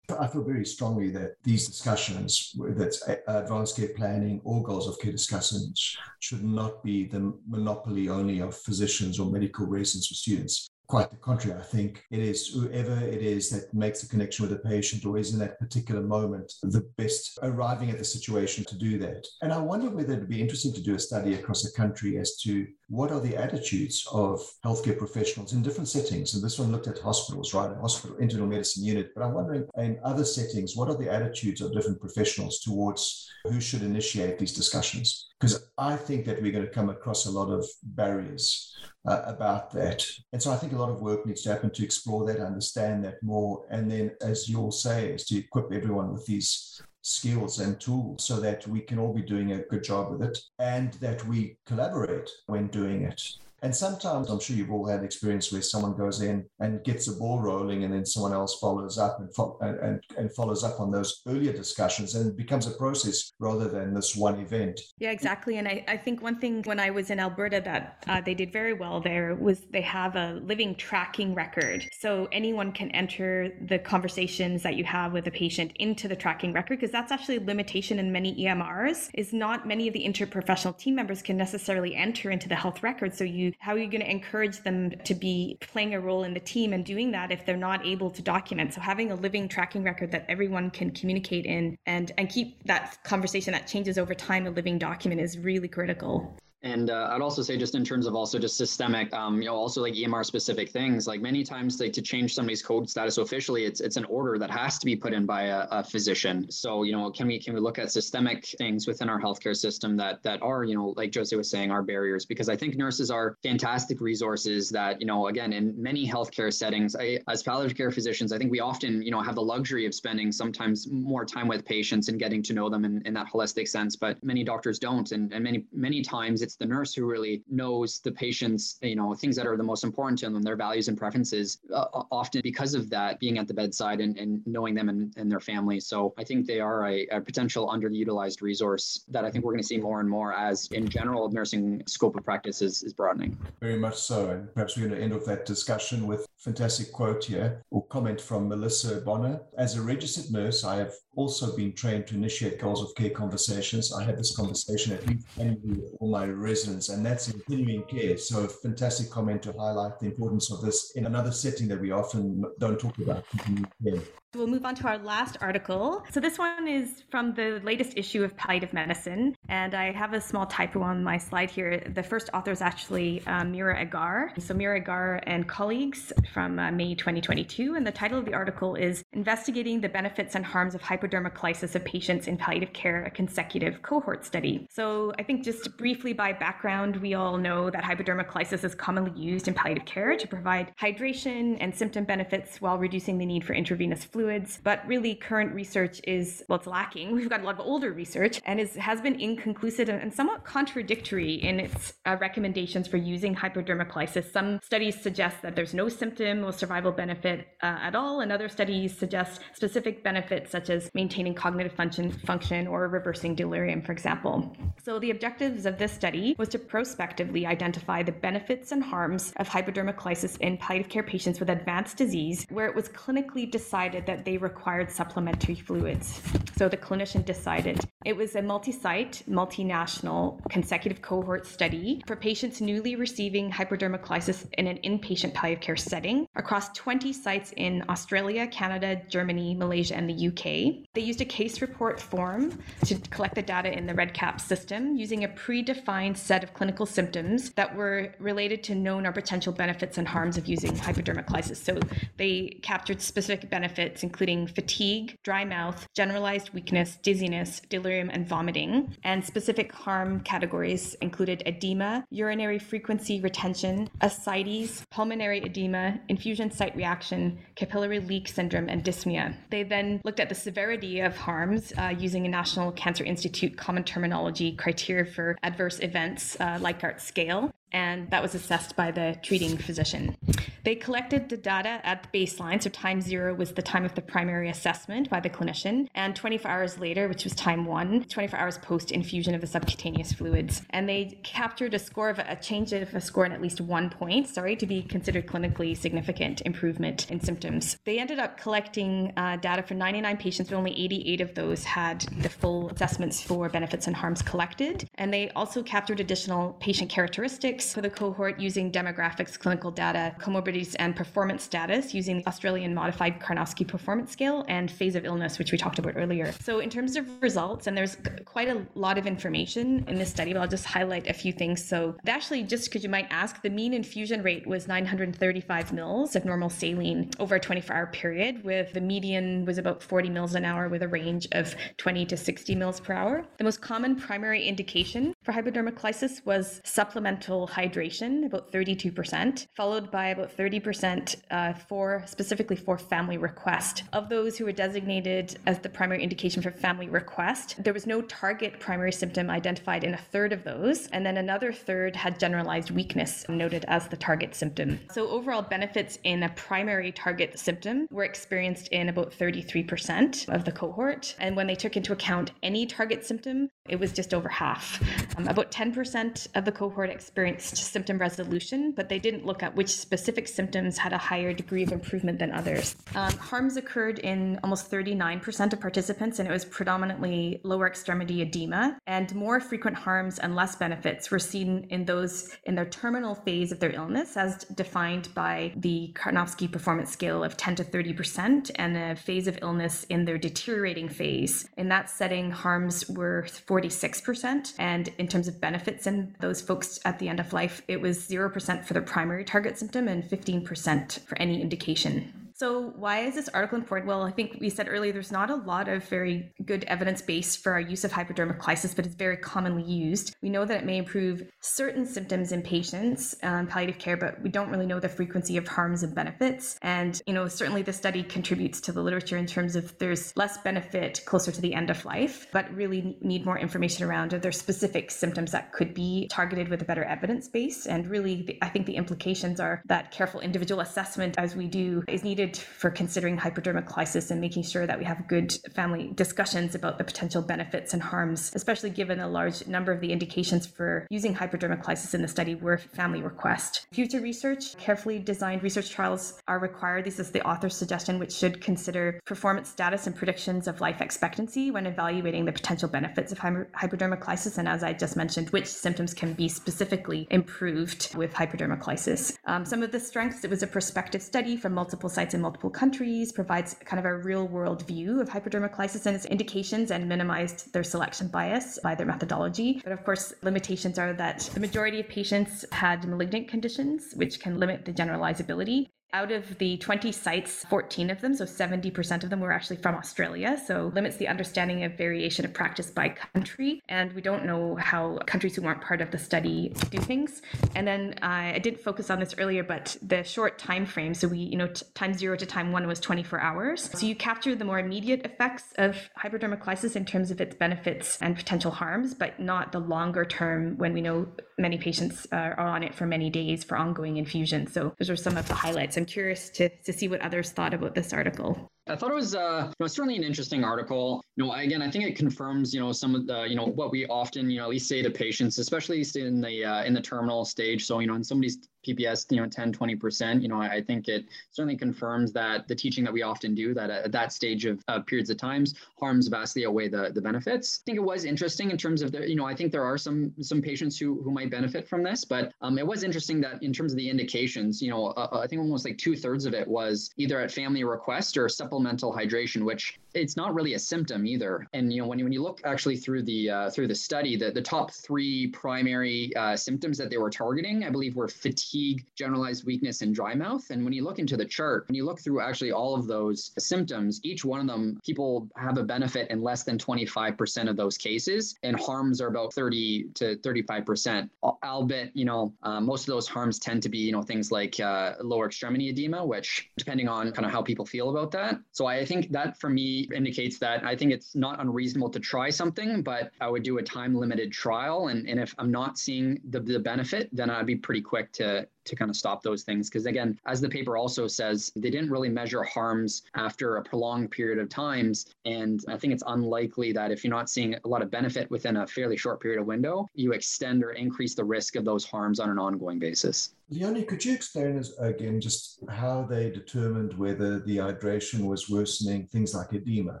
[0.18, 5.12] I feel very strongly that these discussions, it's advanced care planning or goals of care
[5.12, 10.68] discussions, should not be the monopoly only of physicians or medical residents or students.
[10.86, 14.50] Quite the contrary, I think it is whoever it is that makes the connection with
[14.50, 18.76] the patient or is in that particular moment the best arriving at the situation to
[18.76, 19.26] do that.
[19.40, 22.36] And I wonder whether it'd be interesting to do a study across the country as
[22.42, 26.34] to what are the attitudes of healthcare professionals in different settings.
[26.34, 27.70] And this one looked at hospitals, right?
[27.80, 29.10] Hospital internal medicine unit.
[29.14, 33.60] But I'm wondering in other settings, what are the attitudes of different professionals towards who
[33.60, 35.28] should initiate these discussions?
[35.40, 38.74] Because I think that we're going to come across a lot of barriers
[39.06, 40.06] uh, about that.
[40.32, 43.04] And so I think a lot of work needs to happen to explore that, understand
[43.04, 43.66] that more.
[43.70, 48.40] And then, as you'll say, is to equip everyone with these skills and tools so
[48.40, 52.30] that we can all be doing a good job with it and that we collaborate
[52.46, 53.22] when doing it.
[53.64, 57.12] And sometimes I'm sure you've all had experience where someone goes in and gets a
[57.12, 60.90] ball rolling, and then someone else follows up and, fo- and, and follows up on
[60.90, 64.78] those earlier discussions, and it becomes a process rather than this one event.
[64.98, 65.56] Yeah, exactly.
[65.56, 68.52] And I, I think one thing when I was in Alberta that uh, they did
[68.52, 71.88] very well there was they have a living tracking record.
[71.98, 76.52] So anyone can enter the conversations that you have with a patient into the tracking
[76.52, 80.76] record because that's actually a limitation in many EMRs is not many of the interprofessional
[80.76, 83.14] team members can necessarily enter into the health record.
[83.14, 86.34] So you how are you going to encourage them to be playing a role in
[86.34, 88.74] the team and doing that if they're not able to document?
[88.74, 92.98] So having a living tracking record that everyone can communicate in and and keep that
[93.04, 96.36] conversation that changes over time a living document is really critical.
[96.64, 99.54] And uh, I'd also say, just in terms of also just systemic, um, you know,
[99.54, 103.66] also like EMR specific things, like many times, like to change somebody's code status officially,
[103.66, 106.50] it's it's an order that has to be put in by a, a, physician.
[106.50, 109.94] So, you know, can we can we look at systemic things within our healthcare system
[109.98, 112.24] that that are, you know, like Jose was saying, are barriers?
[112.24, 116.96] Because I think nurses are fantastic resources that, you know, again, in many healthcare settings,
[116.96, 119.94] I, as palliative care physicians, I think we often, you know, have the luxury of
[119.94, 123.68] spending sometimes more time with patients and getting to know them in, in that holistic
[123.68, 123.96] sense.
[123.96, 127.42] But many doctors don't, and and many many times it's it's the nurse who really
[127.50, 130.86] knows the patient's, you know, things that are the most important to them, their values
[130.86, 134.88] and preferences, uh, often because of that, being at the bedside and, and knowing them
[134.88, 135.86] and, and their families.
[135.86, 139.62] So I think they are a, a potential underutilized resource that I think we're going
[139.62, 143.36] to see more and more as, in general, nursing scope of practice is, is broadening.
[143.60, 144.30] Very much so.
[144.30, 148.20] And perhaps we're going to end off that discussion with fantastic quote here or comment
[148.20, 149.40] from Melissa Bonner.
[149.58, 153.92] As a registered nurse, I have also been trained to initiate goals of care conversations.
[153.92, 157.84] I have this conversation at least annually with all my residents, and that's in continuing
[157.84, 158.16] care.
[158.16, 162.44] So, fantastic comment to highlight the importance of this in another setting that we often
[162.58, 164.02] don't talk about continuing care.
[164.34, 166.02] We'll move on to our last article.
[166.10, 170.20] So, this one is from the latest issue of Palliative Medicine, and I have a
[170.20, 171.80] small typo on my slide here.
[171.94, 174.32] The first author is actually uh, Meera Agar.
[174.38, 178.74] So, Meera Agar and colleagues from uh, May 2022, and the title of the article
[178.74, 183.82] is Investigating the Benefits and Harms of Hypodermoclysis of Patients in Palliative Care, a Consecutive
[183.82, 184.66] Cohort Study.
[184.70, 189.46] So, I think just briefly by background, we all know that hypodermoclysis is commonly used
[189.46, 194.04] in palliative care to provide hydration and symptom benefits while reducing the need for intravenous
[194.04, 197.12] fluid fluids, but really current research is, well, it's lacking.
[197.14, 201.34] We've got a lot of older research and is, has been inconclusive and somewhat contradictory
[201.34, 204.32] in its uh, recommendations for using hypodermoclysis.
[204.32, 208.48] Some studies suggest that there's no symptom or survival benefit uh, at all, and other
[208.48, 214.56] studies suggest specific benefits such as maintaining cognitive function, function or reversing delirium, for example.
[214.82, 219.48] So the objectives of this study was to prospectively identify the benefits and harms of
[219.48, 224.24] hypodermoclysis in palliative care patients with advanced disease where it was clinically decided that that
[224.24, 226.22] they required supplementary fluids.
[226.56, 227.80] So the clinician decided.
[228.04, 234.68] It was a multi site, multinational, consecutive cohort study for patients newly receiving hypodermoclysis in
[234.68, 240.28] an inpatient palliative care setting across 20 sites in Australia, Canada, Germany, Malaysia, and the
[240.28, 240.86] UK.
[240.92, 245.24] They used a case report form to collect the data in the REDCap system using
[245.24, 250.06] a predefined set of clinical symptoms that were related to known or potential benefits and
[250.06, 251.56] harms of using hypodermoclysis.
[251.56, 251.80] So
[252.16, 258.94] they captured specific benefits including fatigue, dry mouth, generalized weakness, dizziness, delirium, and vomiting.
[259.02, 267.38] And specific harm categories included edema, urinary frequency retention, ascites, pulmonary edema, infusion site reaction,
[267.56, 269.34] capillary leak syndrome, and dyspnea.
[269.50, 273.84] They then looked at the severity of harms uh, using a National Cancer Institute common
[273.84, 279.58] terminology criteria for adverse events, uh, Likert scale, and that was assessed by the treating
[279.58, 280.16] physician.
[280.62, 284.00] They collected the data at the baseline, so time zero was the time of the
[284.00, 288.58] primary assessment by the clinician, and 24 hours later, which was time one, 24 hours
[288.58, 290.62] post infusion of the subcutaneous fluids.
[290.70, 293.90] And they captured a score of a change of a score in at least one
[293.90, 297.76] point, sorry, to be considered clinically significant improvement in symptoms.
[297.84, 302.00] They ended up collecting uh, data for 99 patients, but only 88 of those had
[302.22, 304.88] the full assessments for benefits and harms collected.
[304.94, 310.74] And they also captured additional patient characteristics for the cohort using demographics, clinical data, comorbidities,
[310.78, 315.52] and performance status using the Australian Modified Karnofsky Performance Scale and phase of illness, which
[315.52, 316.32] we talked about earlier.
[316.40, 320.32] So, in terms of results, and there's quite a lot of information in this study,
[320.32, 321.64] but I'll just highlight a few things.
[321.64, 326.24] So, actually, just because you might ask, the mean infusion rate was 935 mils of
[326.24, 330.44] normal saline over a 24 hour period, with the median was about 40 mils an
[330.44, 333.24] hour with a range of 20 to 60 mils per hour.
[333.38, 340.36] The most common primary indication for hypodermoclysis was supplemental hydration, about 32%, followed by about
[340.36, 343.84] 30% uh, for specifically for family request.
[343.92, 348.02] Of those who were designated as the primary indication for family request, there was no
[348.02, 352.70] target primary symptom identified in a third of those, and then another third had generalized
[352.70, 354.80] weakness noted as the target symptom.
[354.90, 360.52] So overall benefits in a primary target symptom were experienced in about 33% of the
[360.52, 364.82] cohort, and when they took into account any target symptom, it was just over half.
[365.16, 369.68] Um, about 10% of the cohort experienced symptom resolution, but they didn't look at which
[369.68, 372.76] specific symptoms had a higher degree of improvement than others.
[372.94, 378.78] Um, harms occurred in almost 39% of participants, and it was predominantly lower extremity edema.
[378.86, 383.52] And more frequent harms and less benefits were seen in those in their terminal phase
[383.52, 388.76] of their illness, as defined by the Karnofsky Performance Scale of 10 to 30%, and
[388.76, 391.48] a phase of illness in their deteriorating phase.
[391.56, 394.54] In that setting, harms were 46%.
[394.58, 397.98] And in terms of benefits in those folks at the end of life, it was
[398.08, 402.23] 0% for the primary target symptom and 15% for any indication.
[402.44, 403.88] So, why is this article important?
[403.88, 407.34] Well, I think we said earlier there's not a lot of very good evidence base
[407.34, 410.14] for our use of hypodermic but it's very commonly used.
[410.20, 414.28] We know that it may improve certain symptoms in patients, um, palliative care, but we
[414.28, 416.58] don't really know the frequency of harms and benefits.
[416.60, 420.36] And, you know, certainly the study contributes to the literature in terms of there's less
[420.36, 424.32] benefit closer to the end of life, but really need more information around are there
[424.32, 427.64] specific symptoms that could be targeted with a better evidence base.
[427.64, 431.82] And really, the, I think the implications are that careful individual assessment as we do
[431.88, 436.78] is needed for considering hypodermoclysis and making sure that we have good family discussions about
[436.78, 441.14] the potential benefits and harms, especially given a large number of the indications for using
[441.14, 443.66] hypodermoclysis in the study were family request.
[443.72, 446.84] Future research, carefully designed research trials are required.
[446.84, 451.50] This is the author's suggestion, which should consider performance status and predictions of life expectancy
[451.50, 454.38] when evaluating the potential benefits of hypodermoclysis.
[454.38, 459.16] And as I just mentioned, which symptoms can be specifically improved with hypodermoclysis.
[459.26, 462.50] Um, some of the strengths, it was a prospective study from multiple sites in multiple
[462.50, 467.52] countries, provides kind of a real world view of hypodermoclysis and its indications, and minimized
[467.52, 469.60] their selection bias by their methodology.
[469.62, 474.38] But of course, limitations are that the majority of patients had malignant conditions, which can
[474.38, 475.68] limit the generalizability.
[475.94, 479.76] Out of the 20 sites, 14 of them, so 70% of them were actually from
[479.76, 480.36] Australia.
[480.44, 483.62] So limits the understanding of variation of practice by country.
[483.68, 487.22] And we don't know how countries who weren't part of the study do things.
[487.54, 490.94] And then uh, I didn't focus on this earlier, but the short time frame.
[490.94, 493.70] So we, you know, t- time zero to time one was 24 hours.
[493.72, 498.16] So you capture the more immediate effects of hypodermoclysis in terms of its benefits and
[498.16, 501.06] potential harms, but not the longer term when we know
[501.38, 504.46] many patients uh, are on it for many days for ongoing infusion.
[504.46, 505.76] So those are some of the highlights.
[505.76, 508.50] I'm curious to, to see what others thought about this article.
[508.66, 511.02] I thought it was, uh, certainly an interesting article.
[511.16, 513.70] You know, again, I think it confirms, you know, some of the, you know, what
[513.70, 516.80] we often, you know, at least say to patients, especially in the uh, in the
[516.80, 517.66] terminal stage.
[517.66, 521.04] So, you know, in somebody's PPS, you know, 10, 20%, you know, I, think it
[521.30, 524.80] certainly confirms that the teaching that we often do that at that stage of uh,
[524.80, 527.60] periods of times harms vastly outweigh the, the benefits.
[527.62, 529.76] I think it was interesting in terms of the, you know, I think there are
[529.76, 533.42] some some patients who who might benefit from this, but um, it was interesting that
[533.42, 536.34] in terms of the indications, you know, uh, I think almost like two thirds of
[536.34, 541.06] it was either at family request or supplemental hydration, which it's not really a symptom
[541.06, 541.46] either.
[541.52, 544.16] And you know, when you, when you look actually through the uh, through the study,
[544.16, 548.53] the, the top three primary uh, symptoms that they were targeting, I believe, were fatigue,
[548.96, 550.44] generalized weakness, and dry mouth.
[550.50, 553.32] And when you look into the chart, when you look through actually all of those
[553.38, 557.76] symptoms, each one of them, people have a benefit in less than 25% of those
[557.76, 561.08] cases, and harms are about 30 to 35%.
[561.22, 564.58] Albeit, you know, uh, most of those harms tend to be, you know, things like
[564.60, 568.38] uh, lower extremity edema, which depending on kind of how people feel about that.
[568.52, 572.30] So I think that for me indicates that I think it's not unreasonable to try
[572.30, 574.88] something, but I would do a time limited trial.
[574.88, 578.43] And, and if I'm not seeing the, the benefit, then I'd be pretty quick to,
[578.64, 579.68] to kind of stop those things.
[579.68, 584.10] Because again, as the paper also says, they didn't really measure harms after a prolonged
[584.10, 585.06] period of times.
[585.24, 588.56] And I think it's unlikely that if you're not seeing a lot of benefit within
[588.56, 592.20] a fairly short period of window, you extend or increase the risk of those harms
[592.20, 593.34] on an ongoing basis.
[593.50, 599.06] Leonie, could you explain us again just how they determined whether the hydration was worsening
[599.06, 600.00] things like edema?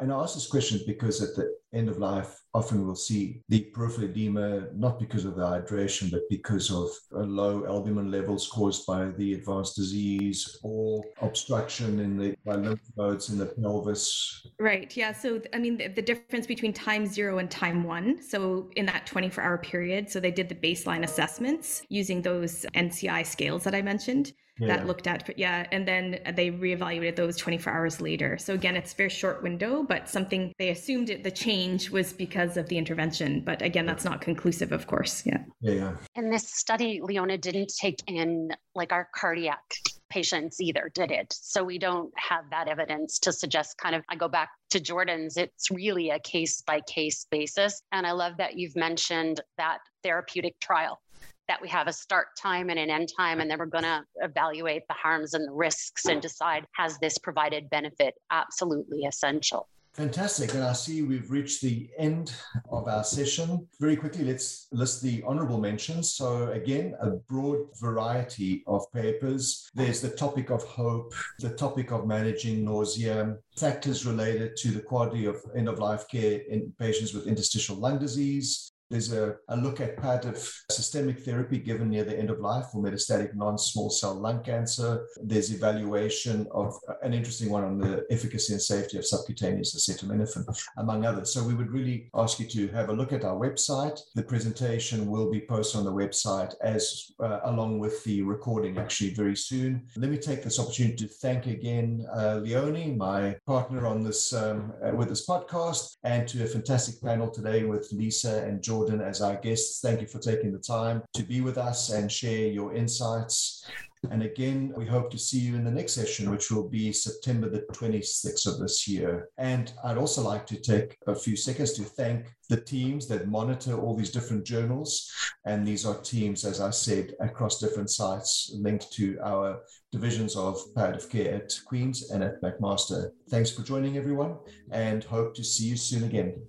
[0.00, 3.60] And I ask this question because at the end of life, often we'll see the
[3.74, 8.86] peripheral edema, not because of the hydration, but because of uh, low albumin levels caused
[8.86, 14.46] by the advanced disease or obstruction in the lymph nodes in the pelvis.
[14.58, 14.96] Right.
[14.96, 15.12] Yeah.
[15.12, 18.22] So, I mean, the, the difference between time zero and time one.
[18.22, 23.26] So, in that 24 hour period, so they did the baseline assessments using those NCI
[23.26, 24.32] scales that I mentioned.
[24.58, 24.68] Yeah.
[24.68, 28.38] that looked at, But yeah, and then they reevaluated those 24 hours later.
[28.38, 32.12] So again, it's a very short window, but something they assumed it, the change was
[32.12, 33.42] because of the intervention.
[33.44, 35.24] But again, that's not conclusive, of course.
[35.26, 35.38] Yeah.
[35.60, 35.72] Yeah.
[35.72, 35.96] yeah.
[36.14, 39.60] In this study, Leonie didn't take in like our cardiac
[40.08, 41.32] patients either, did it?
[41.32, 45.36] So we don't have that evidence to suggest kind of, I go back to Jordan's,
[45.36, 47.82] it's really a case by case basis.
[47.92, 51.00] And I love that you've mentioned that therapeutic trial
[51.48, 54.04] that we have a start time and an end time, and then we're going to
[54.16, 58.14] evaluate the harms and the risks and decide has this provided benefit?
[58.30, 59.68] Absolutely essential.
[59.96, 60.52] Fantastic.
[60.52, 62.34] And I see we've reached the end
[62.70, 63.66] of our session.
[63.80, 66.12] Very quickly, let's list the honorable mentions.
[66.12, 69.70] So, again, a broad variety of papers.
[69.74, 75.24] There's the topic of hope, the topic of managing nausea, factors related to the quality
[75.24, 79.80] of end of life care in patients with interstitial lung disease, there's a, a look
[79.80, 80.38] at palliative
[80.70, 85.06] systemic therapy given near the end of life for metastatic non-small cell lung cancer.
[85.22, 90.44] There's evaluation of an interesting one on the efficacy and safety of subcutaneous acetaminophen,
[90.78, 91.32] among others.
[91.32, 93.98] So we would really ask you to have a look at our website.
[94.14, 99.14] The presentation will be posted on the website as uh, along with the recording actually
[99.14, 99.86] very soon.
[99.96, 104.72] Let me take this opportunity to thank again uh, Leonie, my partner on this um,
[104.84, 109.00] uh, with this podcast, and to a fantastic panel today with Lisa and George Jordan
[109.00, 109.80] as our guests.
[109.80, 113.64] Thank you for taking the time to be with us and share your insights.
[114.10, 117.48] And again, we hope to see you in the next session, which will be September
[117.48, 119.30] the 26th of this year.
[119.38, 123.80] And I'd also like to take a few seconds to thank the teams that monitor
[123.80, 125.10] all these different journals.
[125.46, 130.60] And these are teams, as I said, across different sites linked to our divisions of
[130.74, 133.12] palliative care at Queen's and at McMaster.
[133.30, 134.36] Thanks for joining, everyone,
[134.70, 136.42] and hope to see you soon again.